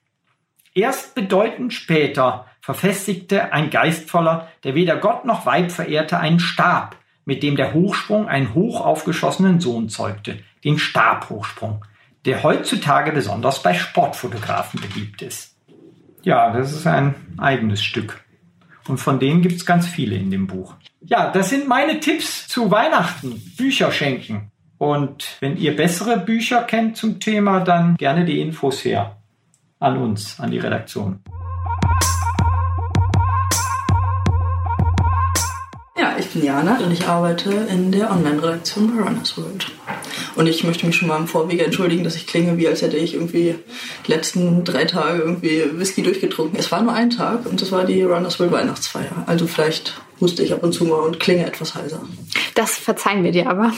[0.75, 7.43] Erst bedeutend später verfestigte ein Geistvoller, der weder Gott noch Weib verehrte, einen Stab, mit
[7.43, 11.85] dem der Hochsprung einen hoch aufgeschossenen Sohn zeugte, den Stabhochsprung,
[12.25, 15.57] der heutzutage besonders bei Sportfotografen beliebt ist.
[16.23, 18.25] Ja, das ist ein eigenes Stück.
[18.89, 20.75] Und von denen gibt es ganz viele in dem Buch.
[21.03, 23.41] Ja, das sind meine Tipps zu Weihnachten.
[23.57, 24.51] Bücher schenken.
[24.79, 29.17] Und wenn ihr bessere Bücher kennt zum Thema, dann gerne die Infos her.
[29.81, 31.21] An uns, an die Redaktion.
[35.97, 39.71] Ja, ich bin Jana und ich arbeite in der Online-Redaktion bei Runners World.
[40.37, 42.97] Und ich möchte mich schon mal im Vorwege entschuldigen, dass ich klinge, wie als hätte
[42.97, 43.55] ich irgendwie
[44.07, 46.59] die letzten drei Tage irgendwie Whisky durchgetrunken.
[46.59, 49.25] Es war nur ein Tag und das war die Runners World Weihnachtsfeier.
[49.27, 52.03] Also vielleicht huste ich ab und zu mal und klinge etwas heiser.
[52.55, 53.73] Das verzeihen wir dir aber.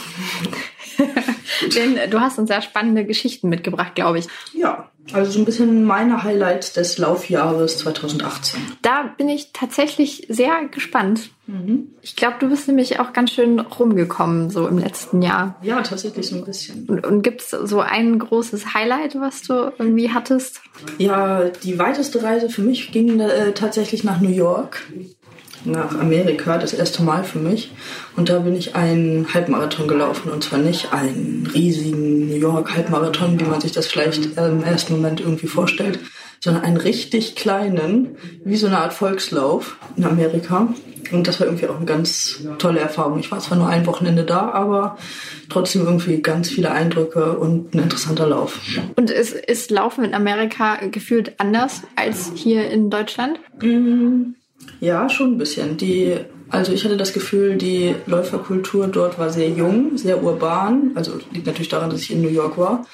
[1.74, 4.26] Denn du hast uns sehr spannende Geschichten mitgebracht, glaube ich.
[4.52, 8.60] Ja, also so ein bisschen meine Highlights des Laufjahres 2018.
[8.82, 11.30] Da bin ich tatsächlich sehr gespannt.
[11.46, 11.90] Mhm.
[12.02, 15.56] Ich glaube, du bist nämlich auch ganz schön rumgekommen so im letzten Jahr.
[15.62, 16.86] Ja, tatsächlich so ein bisschen.
[16.88, 20.60] Und, und gibt es so ein großes Highlight, was du irgendwie hattest?
[20.98, 24.82] Ja, die weiteste Reise für mich ging äh, tatsächlich nach New York
[25.66, 27.72] nach Amerika, das erste Mal für mich.
[28.16, 30.30] Und da bin ich einen Halbmarathon gelaufen.
[30.30, 34.94] Und zwar nicht einen riesigen New York Halbmarathon, wie man sich das vielleicht im ersten
[34.94, 35.98] Moment irgendwie vorstellt,
[36.40, 40.68] sondern einen richtig kleinen, wie so eine Art Volkslauf in Amerika.
[41.12, 43.18] Und das war irgendwie auch eine ganz tolle Erfahrung.
[43.18, 44.98] Ich war zwar nur ein Wochenende da, aber
[45.48, 48.58] trotzdem irgendwie ganz viele Eindrücke und ein interessanter Lauf.
[48.96, 53.38] Und ist, ist Laufen in Amerika gefühlt anders als hier in Deutschland?
[53.60, 54.34] Mmh.
[54.80, 55.76] Ja, schon ein bisschen.
[55.76, 56.14] Die,
[56.48, 60.92] also ich hatte das Gefühl, die Läuferkultur dort war sehr jung, sehr urban.
[60.94, 62.86] Also liegt natürlich daran, dass ich in New York war.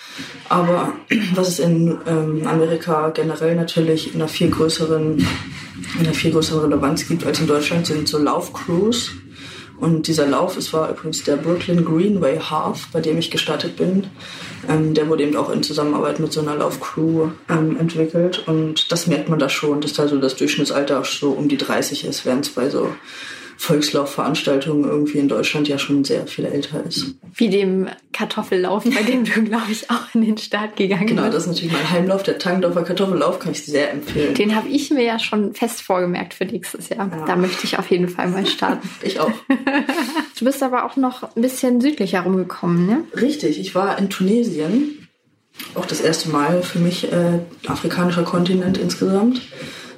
[0.49, 0.93] Aber
[1.35, 6.71] was es in ähm, Amerika generell natürlich in einer viel größeren, in einer viel größeren
[6.71, 9.13] Relevanz gibt als in Deutschland, sind so Laufcrews.
[9.83, 14.07] Und dieser Lauf, es war übrigens der Brooklyn Greenway Half, bei dem ich gestartet bin.
[14.69, 18.45] Ähm, der wurde eben auch in Zusammenarbeit mit so einer Laufcrew ähm, entwickelt.
[18.47, 22.05] Und das merkt man da schon, dass da so das Durchschnittsalter so um die 30
[22.05, 22.95] ist, während es bei so
[23.63, 27.15] Volkslaufveranstaltungen irgendwie in Deutschland ja schon sehr viel älter ist.
[27.37, 31.31] Wie dem Kartoffellauf, bei dem du, glaube ich, auch in den Start gegangen genau, bist.
[31.31, 34.35] Genau, das ist natürlich mein Heimlauf, der Tangendorfer Kartoffellauf, kann ich sehr empfehlen.
[34.35, 37.09] Den habe ich mir ja schon fest vorgemerkt für nächstes Jahr.
[37.09, 37.25] Ja.
[37.25, 38.91] Da möchte ich auf jeden Fall mal starten.
[39.03, 39.31] ich auch.
[40.39, 43.05] du bist aber auch noch ein bisschen südlich herumgekommen, ne?
[43.15, 45.07] Richtig, ich war in Tunesien.
[45.77, 49.41] Auch das erste Mal für mich äh, afrikanischer Kontinent insgesamt.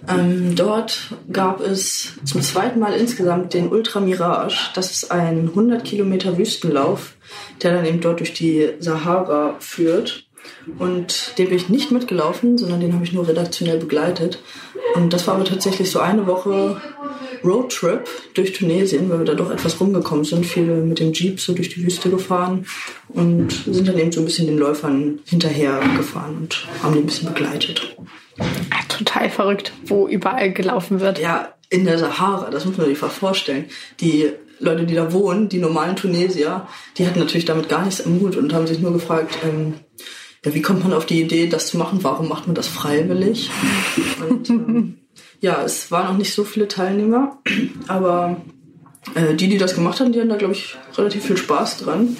[0.09, 4.71] Ähm, dort gab es zum zweiten Mal insgesamt den Ultra Mirage.
[4.75, 7.15] Das ist ein 100 Kilometer Wüstenlauf,
[7.63, 10.27] der dann eben dort durch die Sahara führt.
[10.79, 14.41] Und den bin ich nicht mitgelaufen, sondern den habe ich nur redaktionell begleitet.
[14.95, 16.81] Und das war aber tatsächlich so eine Woche
[17.43, 20.47] Roadtrip durch Tunesien, weil wir da doch etwas rumgekommen sind.
[20.47, 22.67] Viele mit dem Jeep so durch die Wüste gefahren
[23.09, 27.07] und sind dann eben so ein bisschen den Läufern hinterher gefahren und haben die ein
[27.07, 27.97] bisschen begleitet.
[28.89, 31.19] Total verrückt, wo überall gelaufen wird.
[31.19, 33.65] Ja, in der Sahara, das muss man sich mal vorstellen.
[34.01, 36.67] Die Leute, die da wohnen, die normalen Tunesier,
[36.97, 39.75] die hatten natürlich damit gar nichts am Mut und haben sich nur gefragt, ähm,
[40.45, 42.01] ja, wie kommt man auf die Idee, das zu machen?
[42.03, 43.51] Warum macht man das freiwillig?
[44.29, 44.99] Und ähm,
[45.41, 47.39] ja, es waren noch nicht so viele Teilnehmer,
[47.89, 48.37] aber
[49.15, 52.17] äh, die, die das gemacht haben, die hatten da, glaube ich, relativ viel Spaß dran.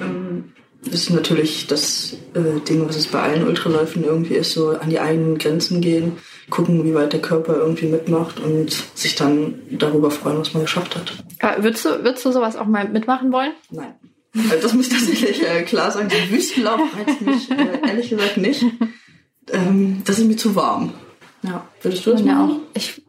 [0.00, 0.52] Ähm,
[0.86, 5.00] ist natürlich das äh, Ding, was es bei allen Ultraläufen irgendwie ist, so an die
[5.00, 6.18] eigenen Grenzen gehen,
[6.50, 10.96] gucken, wie weit der Körper irgendwie mitmacht und sich dann darüber freuen, was man geschafft
[10.96, 11.12] hat.
[11.40, 13.52] Aber würdest du, würdest du sowas auch mal mitmachen wollen?
[13.70, 13.94] Nein.
[14.50, 16.10] Also das muss ich tatsächlich äh, klar sagen.
[16.10, 18.64] So Wüstenlauf reizt mich äh, ehrlich gesagt nicht.
[19.50, 20.92] Ähm, das ist mir zu warm.
[21.42, 22.56] Ja, würdest du das ja auch?
[22.74, 23.02] Ich,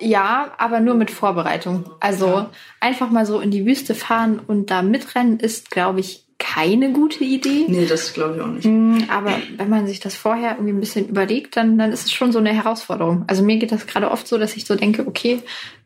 [0.00, 1.90] ja, aber nur mit Vorbereitung.
[2.00, 2.50] Also ja.
[2.80, 7.24] einfach mal so in die Wüste fahren und da mitrennen ist, glaube ich, keine gute
[7.24, 7.64] Idee.
[7.68, 8.66] Nee, das glaube ich auch nicht.
[8.66, 12.12] Mm, aber wenn man sich das vorher irgendwie ein bisschen überlegt, dann, dann ist es
[12.12, 13.24] schon so eine Herausforderung.
[13.28, 15.40] Also mir geht das gerade oft so, dass ich so denke, okay,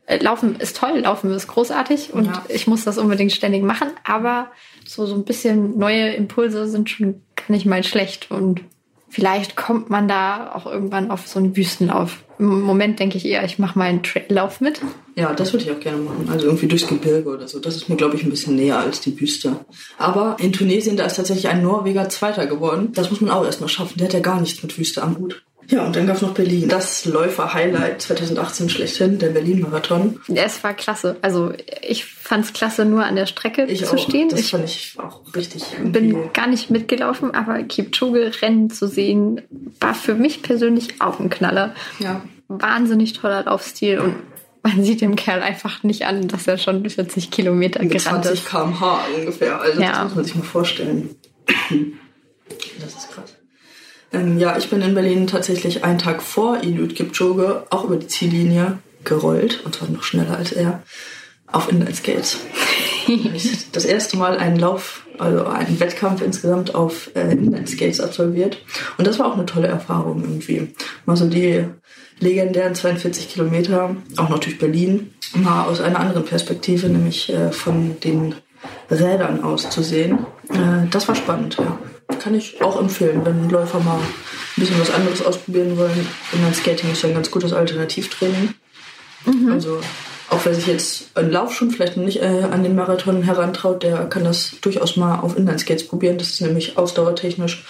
[0.05, 2.43] äh, Laufen ist toll, Laufen ist großartig und ja.
[2.49, 4.51] ich muss das unbedingt ständig machen, aber
[4.85, 8.61] so, so ein bisschen neue Impulse sind schon gar nicht mal schlecht und
[9.07, 12.23] vielleicht kommt man da auch irgendwann auf so einen Wüstenlauf.
[12.39, 14.79] Im Moment denke ich eher, ich mache mal einen Traillauf mit.
[15.15, 16.29] Ja, das würde ich auch gerne machen.
[16.31, 17.59] Also irgendwie durchs Gebirge oder so.
[17.59, 19.57] Das ist mir, glaube ich, ein bisschen näher als die Wüste.
[19.97, 22.93] Aber in Tunesien, da ist tatsächlich ein Norweger Zweiter geworden.
[22.93, 23.97] Das muss man auch erstmal schaffen.
[23.97, 25.43] Der hat ja gar nichts mit Wüste am Hut.
[25.69, 26.67] Ja, und dann gab es noch Berlin.
[26.67, 30.19] Das Läufer-Highlight 2018 schlechthin, der Berlin-Marathon.
[30.33, 31.17] Es war klasse.
[31.21, 31.53] Also
[31.87, 33.99] ich fand es klasse, nur an der Strecke Ich zu auch.
[33.99, 34.29] stehen.
[34.29, 35.63] Das ich fand ich auch richtig.
[35.77, 39.41] irgendwie- bin gar nicht mitgelaufen, aber Kipchoge rennen zu sehen,
[39.79, 41.75] war für mich persönlich auch ein Knaller.
[41.99, 44.15] Ja, Wahnsinnig toller Laufstil und
[44.63, 48.33] man sieht dem Kerl einfach nicht an, dass er schon 40 Kilometer mit gerannt 20
[48.43, 48.49] ist.
[48.49, 49.61] km/h ungefähr.
[49.61, 49.91] Also Ja.
[49.91, 51.09] das muss man sich mal vorstellen.
[52.81, 53.28] Das ist krass.
[54.11, 58.07] Ähm, ja, ich bin in Berlin tatsächlich einen Tag vor Eliud Kipchoge auch über die
[58.07, 60.83] Ziellinie gerollt und zwar noch schneller als er
[61.47, 62.37] auf Inlineskates.
[63.71, 68.59] Das erste Mal einen Lauf, also einen Wettkampf insgesamt auf äh, Inlineskates absolviert.
[68.99, 70.75] Und das war auch eine tolle Erfahrung irgendwie.
[71.07, 71.65] Mal so die
[72.19, 78.35] legendären 42 Kilometer, auch durch Berlin, mal aus einer anderen Perspektive, nämlich äh, von den
[78.91, 80.25] Rädern aus zu sehen.
[80.49, 81.79] Äh, das war spannend, ja.
[82.17, 84.03] Kann ich auch empfehlen, wenn Läufer mal ein
[84.55, 86.07] bisschen was anderes ausprobieren wollen.
[86.33, 88.55] Inline-Skating ist ja ein ganz gutes Alternativtraining.
[89.51, 89.79] Also
[90.29, 93.83] auch wer sich jetzt einen Lauf schon vielleicht noch nicht äh, an den Marathon herantraut,
[93.83, 96.17] der kann das durchaus mal auf Inline-Skates probieren.
[96.17, 97.65] Das ist nämlich ausdauertechnisch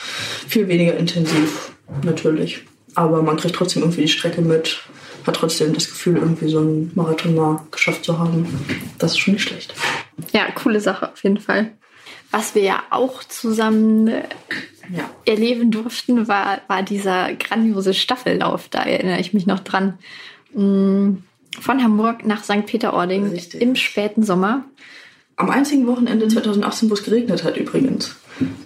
[0.48, 1.72] viel weniger intensiv,
[2.04, 2.66] natürlich.
[2.96, 4.82] Aber man kriegt trotzdem irgendwie die Strecke mit,
[5.26, 8.48] hat trotzdem das Gefühl, irgendwie so einen Marathon mal geschafft zu haben.
[8.98, 9.74] Das ist schon nicht schlecht.
[10.34, 11.72] Ja, coole Sache auf jeden Fall.
[12.32, 14.24] Was wir ja auch zusammen äh,
[14.96, 15.10] Ja.
[15.26, 18.68] erleben durften, war, war dieser grandiose Staffellauf.
[18.70, 19.98] Da erinnere ich mich noch dran.
[20.54, 21.18] Mm,
[21.60, 22.66] Von Hamburg nach St.
[22.68, 24.64] Peter-Ording im späten Sommer.
[25.36, 28.16] Am einzigen Wochenende 2018, wo es geregnet hat übrigens.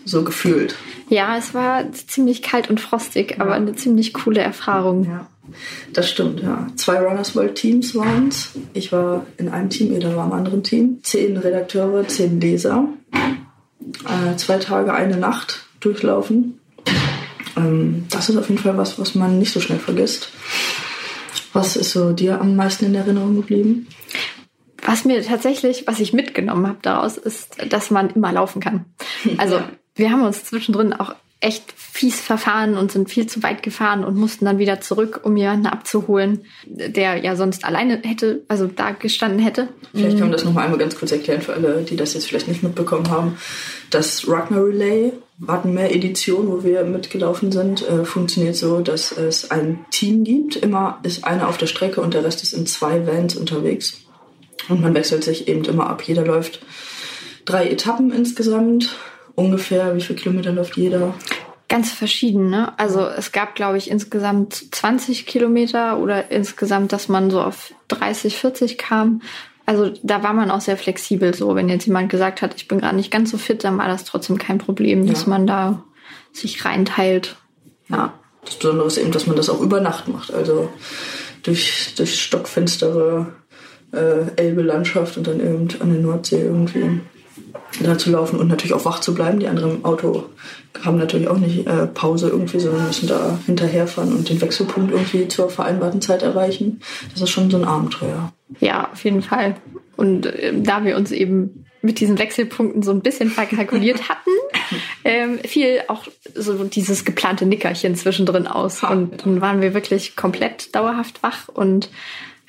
[0.06, 0.76] So gefühlt.
[1.10, 5.06] Ja, es war ziemlich kalt und frostig, aber eine ziemlich coole Erfahrung.
[5.06, 5.28] Ja,
[5.94, 6.68] das stimmt, ja.
[6.76, 8.52] Zwei Runners World Teams waren es.
[8.74, 11.00] Ich war in einem Team, Eda war im anderen Team.
[11.04, 12.88] Zehn Redakteure, zehn Leser.
[14.06, 16.60] Äh, zwei Tage, eine Nacht durchlaufen.
[17.56, 20.30] Ähm, das ist auf jeden Fall was, was man nicht so schnell vergisst.
[21.54, 23.88] Was ist so dir am meisten in Erinnerung geblieben?
[24.86, 28.86] Was mir tatsächlich, was ich mitgenommen habe daraus, ist, dass man immer laufen kann.
[29.38, 29.62] Also
[29.96, 34.16] wir haben uns zwischendrin auch echt fies verfahren und sind viel zu weit gefahren und
[34.16, 39.40] mussten dann wieder zurück, um jemanden abzuholen, der ja sonst alleine hätte, also da gestanden
[39.40, 39.68] hätte.
[39.94, 42.48] Vielleicht können wir das nochmal einmal ganz kurz erklären für alle, die das jetzt vielleicht
[42.48, 43.38] nicht mitbekommen haben.
[43.90, 49.86] Das Rugner Relay, Wattenmeer Edition, wo wir mitgelaufen sind, äh, funktioniert so, dass es ein
[49.92, 50.56] Team gibt.
[50.56, 54.00] Immer ist einer auf der Strecke und der Rest ist in zwei Vans unterwegs.
[54.70, 56.04] Und man wechselt sich eben immer ab.
[56.06, 56.62] Jeder läuft
[57.46, 58.96] drei Etappen insgesamt.
[59.36, 61.14] Ungefähr, wie viele Kilometer läuft jeder?
[61.70, 62.78] Ganz verschieden, ne?
[62.78, 68.38] Also es gab, glaube ich, insgesamt 20 Kilometer oder insgesamt, dass man so auf 30,
[68.38, 69.22] 40 kam.
[69.66, 71.56] Also da war man auch sehr flexibel so.
[71.56, 74.04] Wenn jetzt jemand gesagt hat, ich bin gerade nicht ganz so fit, dann war das
[74.04, 75.30] trotzdem kein Problem, dass Ja.
[75.30, 75.84] man da
[76.32, 77.38] sich reinteilt.
[77.90, 78.14] Ja.
[78.46, 80.34] Das Besondere ist eben, dass man das auch über Nacht macht.
[80.34, 80.70] Also
[81.44, 83.34] durch, durch stockfinstere
[83.94, 87.00] äh, Elbe-Landschaft und dann eben an der Nordsee irgendwie
[87.82, 89.40] da zu laufen und natürlich auch wach zu bleiben.
[89.40, 90.26] Die anderen im Auto
[90.84, 95.28] haben natürlich auch nicht äh, Pause irgendwie, sondern müssen da hinterherfahren und den Wechselpunkt irgendwie
[95.28, 96.82] zur vereinbarten Zeit erreichen.
[97.12, 98.32] Das ist schon so ein Abenteuer.
[98.60, 99.56] Ja, auf jeden Fall.
[99.96, 104.32] Und ähm, da wir uns eben mit diesen Wechselpunkten so ein bisschen verkalkuliert hatten,
[105.04, 108.84] ähm, fiel auch so dieses geplante Nickerchen zwischendrin aus.
[108.84, 111.90] Und dann waren wir wirklich komplett dauerhaft wach und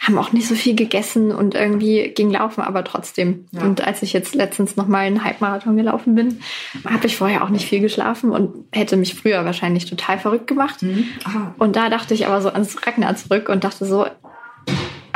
[0.06, 3.46] haben auch nicht so viel gegessen und irgendwie ging laufen, aber trotzdem.
[3.52, 3.62] Ja.
[3.62, 6.40] Und als ich jetzt letztens noch mal einen Halbmarathon gelaufen bin,
[6.84, 10.84] habe ich vorher auch nicht viel geschlafen und hätte mich früher wahrscheinlich total verrückt gemacht.
[11.24, 11.54] Aha.
[11.58, 14.06] Und da dachte ich aber so ans Ragnar zurück und dachte so,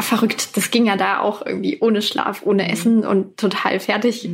[0.00, 4.28] verrückt, das ging ja da auch irgendwie ohne Schlaf, ohne Essen und total fertig.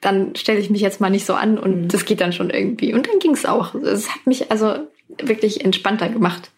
[0.00, 2.94] Dann stelle ich mich jetzt mal nicht so an und das geht dann schon irgendwie.
[2.94, 3.74] Und dann ging es auch.
[3.74, 4.76] Es hat mich also
[5.26, 6.50] wirklich entspannter gemacht.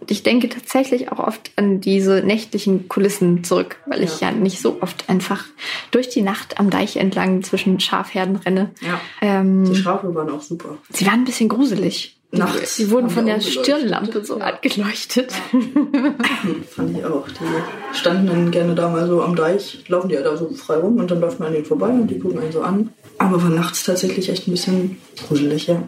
[0.00, 4.34] Und ich denke tatsächlich auch oft an diese nächtlichen Kulissen zurück, weil ich ja Ja.
[4.36, 5.44] nicht so oft einfach
[5.90, 8.70] durch die Nacht am Deich entlang zwischen Schafherden renne.
[8.80, 9.00] Ja.
[9.20, 10.78] Ähm, Die Schafe waren auch super.
[10.90, 12.14] Sie waren ein bisschen gruselig.
[12.32, 13.40] Die- Nachts Sie wurden von der.
[13.40, 14.46] Stirnlampe so Ja.
[14.60, 15.32] angeleuchtet.
[16.70, 17.26] Fand ich auch.
[17.28, 20.76] Die standen dann gerne da mal so am Deich, laufen die ja da so frei
[20.76, 22.90] rum und dann läuft man an denen vorbei und die gucken einen so an.
[23.18, 25.82] Aber war nachts tatsächlich echt ein bisschen gruselig, ja.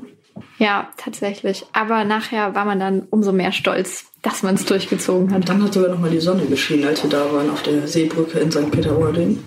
[0.61, 1.65] Ja, tatsächlich.
[1.73, 5.49] Aber nachher war man dann umso mehr stolz, dass man es durchgezogen Und hat.
[5.49, 8.39] dann hat sogar noch mal die Sonne geschienen, als wir da waren auf der Seebrücke
[8.39, 8.71] in St.
[8.71, 9.43] Peter-Ording.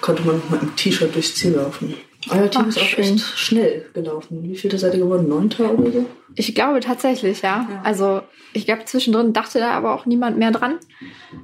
[0.00, 1.94] Konnte man noch mal im T-Shirt durchs Ziel laufen.
[2.30, 3.04] Euer Team Ach, ist auch schön.
[3.14, 4.42] echt schnell gelaufen.
[4.42, 5.28] Wie viel seid ihr geworden?
[5.28, 6.06] Neunter oder so?
[6.34, 7.66] Ich glaube tatsächlich, ja.
[7.70, 7.80] Ja.
[7.84, 10.74] Also ich glaube zwischendrin dachte da aber auch niemand mehr dran.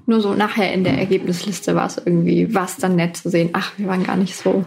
[0.06, 3.50] Nur so nachher in der Ergebnisliste war es irgendwie, war es dann nett zu sehen.
[3.52, 4.64] Ach, wir waren gar nicht so,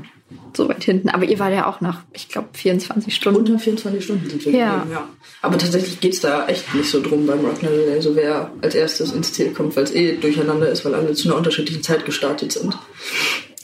[0.57, 1.07] so weit hinten.
[1.09, 3.39] Aber ihr war ja auch nach, ich glaube, 24 Stunden.
[3.39, 4.73] Unter 24 Stunden sind wir Ja.
[4.79, 5.09] geblieben, ja.
[5.41, 9.13] Aber tatsächlich geht's da echt nicht so drum beim Rockner Relay, so wer als erstes
[9.13, 12.51] ins Ziel kommt, weil es eh durcheinander ist, weil alle zu einer unterschiedlichen Zeit gestartet
[12.51, 12.77] sind.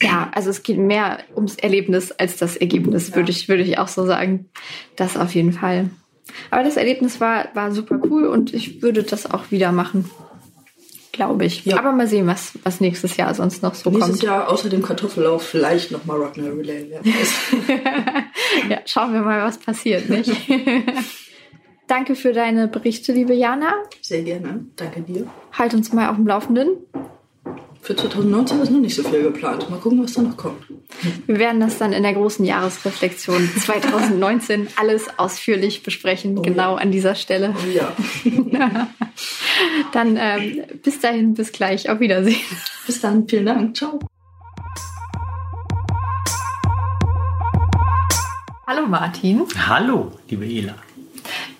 [0.02, 3.88] Ja, also es geht mehr ums Erlebnis als das Ergebnis, würde ich, würde ich auch
[3.88, 4.46] so sagen.
[4.96, 5.90] Das auf jeden Fall.
[6.50, 10.10] Aber das Erlebnis war, war super cool und ich würde das auch wieder machen.
[11.14, 11.64] Glaube ich.
[11.64, 11.78] Ja.
[11.78, 14.22] Aber mal sehen, was, was nächstes Jahr sonst noch so Nächstes kommt.
[14.24, 16.86] Jahr außer dem Kartoffellauf vielleicht nochmal Rockner Relay.
[16.90, 17.34] Wer weiß.
[18.68, 20.30] Ja, schauen wir mal, was passiert, nicht?
[21.86, 23.74] Danke für deine Berichte, liebe Jana.
[24.00, 24.66] Sehr gerne.
[24.74, 25.26] Danke dir.
[25.52, 26.78] Halt uns mal auf dem Laufenden.
[27.84, 29.68] Für 2019 ist noch nicht so viel geplant.
[29.68, 30.64] Mal gucken, was da noch kommt.
[31.26, 37.14] Wir werden das dann in der großen Jahresreflexion 2019 alles ausführlich besprechen, genau an dieser
[37.14, 37.54] Stelle.
[37.54, 37.94] Oh ja.
[39.92, 42.40] Dann ähm, bis dahin, bis gleich, auf Wiedersehen.
[42.86, 43.28] Bis dann.
[43.28, 43.76] Vielen Dank.
[43.76, 44.00] Ciao.
[48.66, 49.44] Hallo Martin.
[49.68, 50.74] Hallo, liebe Ela.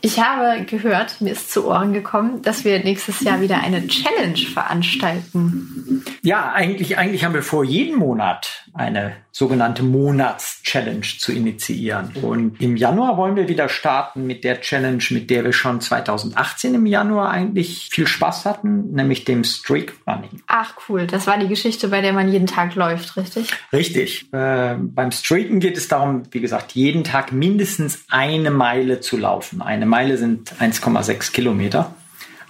[0.04, 4.36] Ich habe gehört, mir ist zu Ohren gekommen, dass wir nächstes Jahr wieder eine Challenge
[4.36, 6.04] veranstalten.
[6.20, 12.12] Ja, eigentlich, eigentlich haben wir vor, jeden Monat eine sogenannte Monats-Challenge zu initiieren.
[12.22, 16.74] Und im Januar wollen wir wieder starten mit der Challenge, mit der wir schon 2018
[16.74, 20.42] im Januar eigentlich viel Spaß hatten, nämlich dem Streak Running.
[20.46, 23.50] Ach cool, das war die Geschichte, bei der man jeden Tag läuft, richtig?
[23.72, 24.32] Richtig.
[24.32, 29.62] Äh, beim Streaken geht es darum, wie gesagt, jeden Tag mindestens eine Meile zu laufen.
[29.62, 31.94] Eine Meile sind 1,6 Kilometer.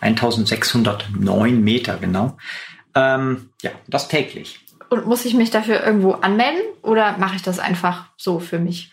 [0.00, 2.38] 1609 Meter genau.
[2.94, 4.60] Ähm, ja, das täglich.
[4.88, 8.92] Und muss ich mich dafür irgendwo anmelden oder mache ich das einfach so für mich?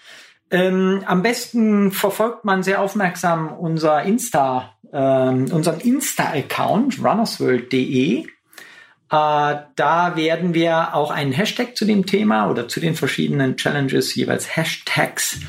[0.49, 8.20] Ähm, am besten verfolgt man sehr aufmerksam unser Insta, ähm, unseren Insta-Account runnersworld.de.
[8.24, 8.26] Äh,
[9.08, 14.58] da werden wir auch einen Hashtag zu dem Thema oder zu den verschiedenen Challenges jeweils
[14.58, 15.39] Hashtags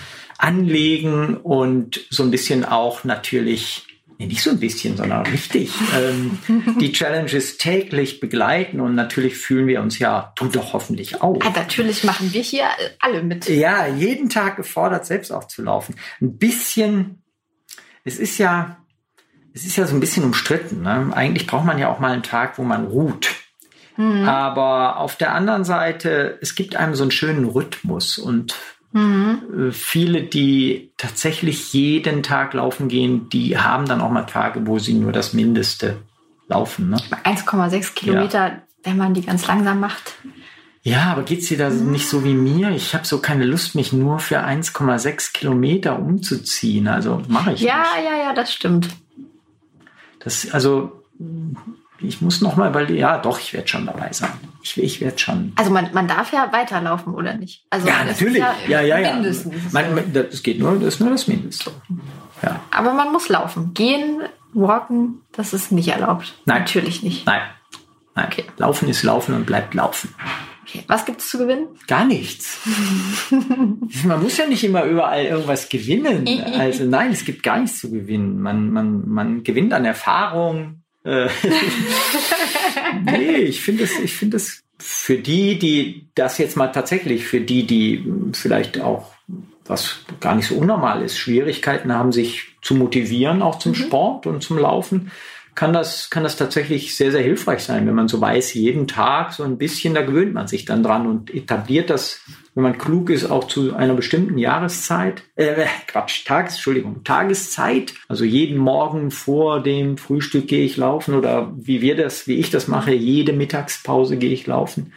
[0.42, 3.86] anlegen und so ein bisschen auch natürlich,
[4.18, 6.38] nee, nicht so ein bisschen, sondern richtig, ähm,
[6.80, 11.38] die Challenges täglich begleiten und natürlich fühlen wir uns ja, du doch hoffentlich auch.
[11.44, 12.66] Ah, natürlich machen wir hier
[12.98, 13.48] alle mit.
[13.48, 15.94] Ja, jeden Tag gefordert, selbst aufzulaufen.
[16.20, 17.22] Ein bisschen,
[18.04, 18.78] es ist ja,
[19.54, 20.82] es ist ja so ein bisschen umstritten.
[20.82, 21.12] Ne?
[21.14, 23.28] Eigentlich braucht man ja auch mal einen Tag, wo man ruht.
[23.98, 28.54] Aber auf der anderen Seite, es gibt einem so einen schönen Rhythmus und
[28.94, 34.78] äh, viele, die tatsächlich jeden Tag laufen gehen, die haben dann auch mal Tage, wo
[34.78, 35.98] sie nur das Mindeste
[36.48, 36.90] laufen.
[36.90, 36.96] Ne?
[37.24, 40.14] 1,6 Kilometer, wenn man die ganz langsam macht.
[40.84, 42.70] Ja, aber geht's dir da nicht so wie mir?
[42.70, 46.88] Ich habe so keine Lust, mich nur für 1,6 Kilometer umzuziehen.
[46.88, 48.04] Also mache ich Ja, nicht.
[48.04, 48.88] ja, ja, das stimmt.
[50.18, 51.04] Das, also
[52.02, 54.30] ich muss noch mal, weil ja, doch, ich werde schon dabei sein.
[54.62, 55.52] Ich, ich werde schon.
[55.56, 57.64] Also man, man darf ja weiterlaufen, oder nicht?
[57.70, 58.42] Also Ja, natürlich.
[58.42, 59.14] Ist Ja, ja, ja.
[59.14, 59.72] Mindestens.
[59.72, 61.70] Man, man, das geht nur, das ist nur das Mindeste.
[62.42, 62.60] Ja.
[62.70, 63.74] Aber man muss laufen.
[63.74, 64.22] Gehen,
[64.52, 66.34] walken, das ist nicht erlaubt.
[66.44, 66.60] Nein.
[66.60, 67.26] Natürlich nicht.
[67.26, 67.42] Nein.
[68.14, 68.26] Nein.
[68.26, 68.44] Okay.
[68.58, 70.14] Laufen ist Laufen und bleibt laufen.
[70.62, 70.84] Okay.
[70.86, 71.66] Was gibt es zu gewinnen?
[71.86, 72.60] Gar nichts.
[74.04, 76.28] Man muss ja nicht immer überall irgendwas gewinnen.
[76.58, 78.40] Also nein, es gibt gar nichts zu gewinnen.
[78.40, 80.81] Man, man, man gewinnt an Erfahrung.
[81.04, 81.28] Äh,
[83.04, 87.40] nee, ich finde es, ich finde es für die, die das jetzt mal tatsächlich, für
[87.40, 89.12] die, die vielleicht auch
[89.64, 94.42] was gar nicht so unnormal ist, Schwierigkeiten haben, sich zu motivieren, auch zum Sport und
[94.42, 95.10] zum Laufen,
[95.54, 99.32] kann das, kann das tatsächlich sehr, sehr hilfreich sein, wenn man so weiß, jeden Tag
[99.32, 102.20] so ein bisschen, da gewöhnt man sich dann dran und etabliert das,
[102.54, 107.94] wenn man klug ist, auch zu einer bestimmten Jahreszeit, äh, Quatsch, Tages, Entschuldigung, Tageszeit.
[108.08, 112.50] Also jeden Morgen vor dem Frühstück gehe ich laufen oder wie wir das, wie ich
[112.50, 114.92] das mache, jede Mittagspause gehe ich laufen.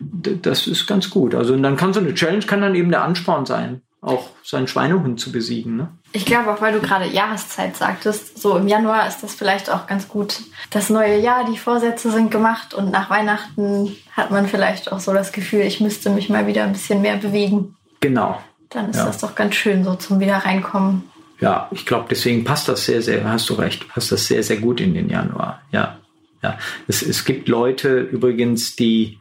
[0.00, 1.34] Das ist ganz gut.
[1.34, 4.68] Also und dann kann so eine Challenge kann dann eben der Ansporn sein, auch seinen
[4.68, 5.76] Schweinehund zu besiegen.
[5.76, 5.88] Ne?
[6.12, 9.86] Ich glaube auch, weil du gerade Jahreszeit sagtest, so im Januar ist das vielleicht auch
[9.86, 10.40] ganz gut.
[10.70, 15.12] Das neue Jahr, die Vorsätze sind gemacht und nach Weihnachten hat man vielleicht auch so
[15.12, 17.76] das Gefühl, ich müsste mich mal wieder ein bisschen mehr bewegen.
[18.00, 18.40] Genau.
[18.70, 19.06] Dann ist Ja.
[19.06, 21.04] das doch ganz schön so zum wieder reinkommen.
[21.40, 24.58] Ja, ich glaube, deswegen passt das sehr, sehr, hast du recht, passt das sehr, sehr
[24.58, 25.62] gut in den Januar.
[25.72, 25.98] Ja,
[26.42, 26.58] ja.
[26.86, 29.18] Es, es gibt Leute übrigens, die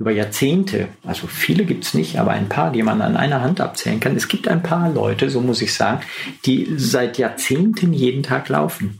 [0.00, 4.00] über Jahrzehnte, also viele gibt's nicht, aber ein paar, die man an einer Hand abzählen
[4.00, 4.16] kann.
[4.16, 6.00] Es gibt ein paar Leute, so muss ich sagen,
[6.46, 8.98] die seit Jahrzehnten jeden Tag laufen.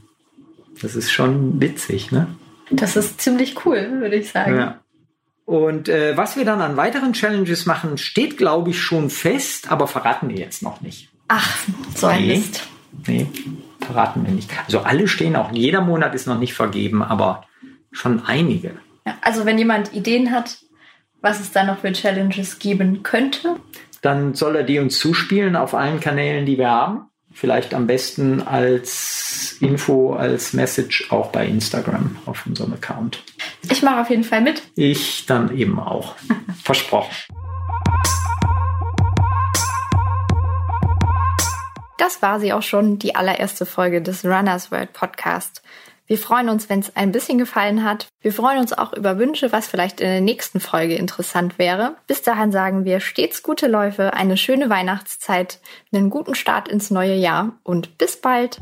[0.83, 2.29] Das ist schon witzig, ne?
[2.71, 4.57] Das ist ziemlich cool, würde ich sagen.
[4.57, 4.81] Ja.
[5.47, 9.87] Und äh, was wir dann an weiteren Challenges machen, steht, glaube ich, schon fest, aber
[9.87, 11.09] verraten wir jetzt noch nicht.
[11.29, 11.57] Ach,
[11.95, 12.37] so ein Nee.
[12.37, 12.69] Mist.
[13.07, 13.27] Nee,
[13.81, 14.51] verraten wir nicht.
[14.67, 17.47] Also alle stehen auch, jeder Monat ist noch nicht vergeben, aber
[17.91, 18.73] schon einige.
[19.07, 20.59] Ja, also wenn jemand Ideen hat,
[21.21, 23.57] was es da noch für Challenges geben könnte,
[24.03, 27.07] dann soll er die uns zuspielen auf allen Kanälen, die wir haben.
[27.33, 33.23] Vielleicht am besten als Info, als Message auch bei Instagram auf unserem Account.
[33.71, 34.63] Ich mache auf jeden Fall mit.
[34.75, 36.17] Ich dann eben auch.
[36.65, 37.15] Versprochen.
[41.99, 45.63] Das war sie auch schon, die allererste Folge des Runners World Podcast.
[46.11, 48.09] Wir freuen uns, wenn es ein bisschen gefallen hat.
[48.21, 51.95] Wir freuen uns auch über Wünsche, was vielleicht in der nächsten Folge interessant wäre.
[52.09, 55.61] Bis dahin sagen wir stets gute Läufe, eine schöne Weihnachtszeit,
[55.93, 58.59] einen guten Start ins neue Jahr und bis bald.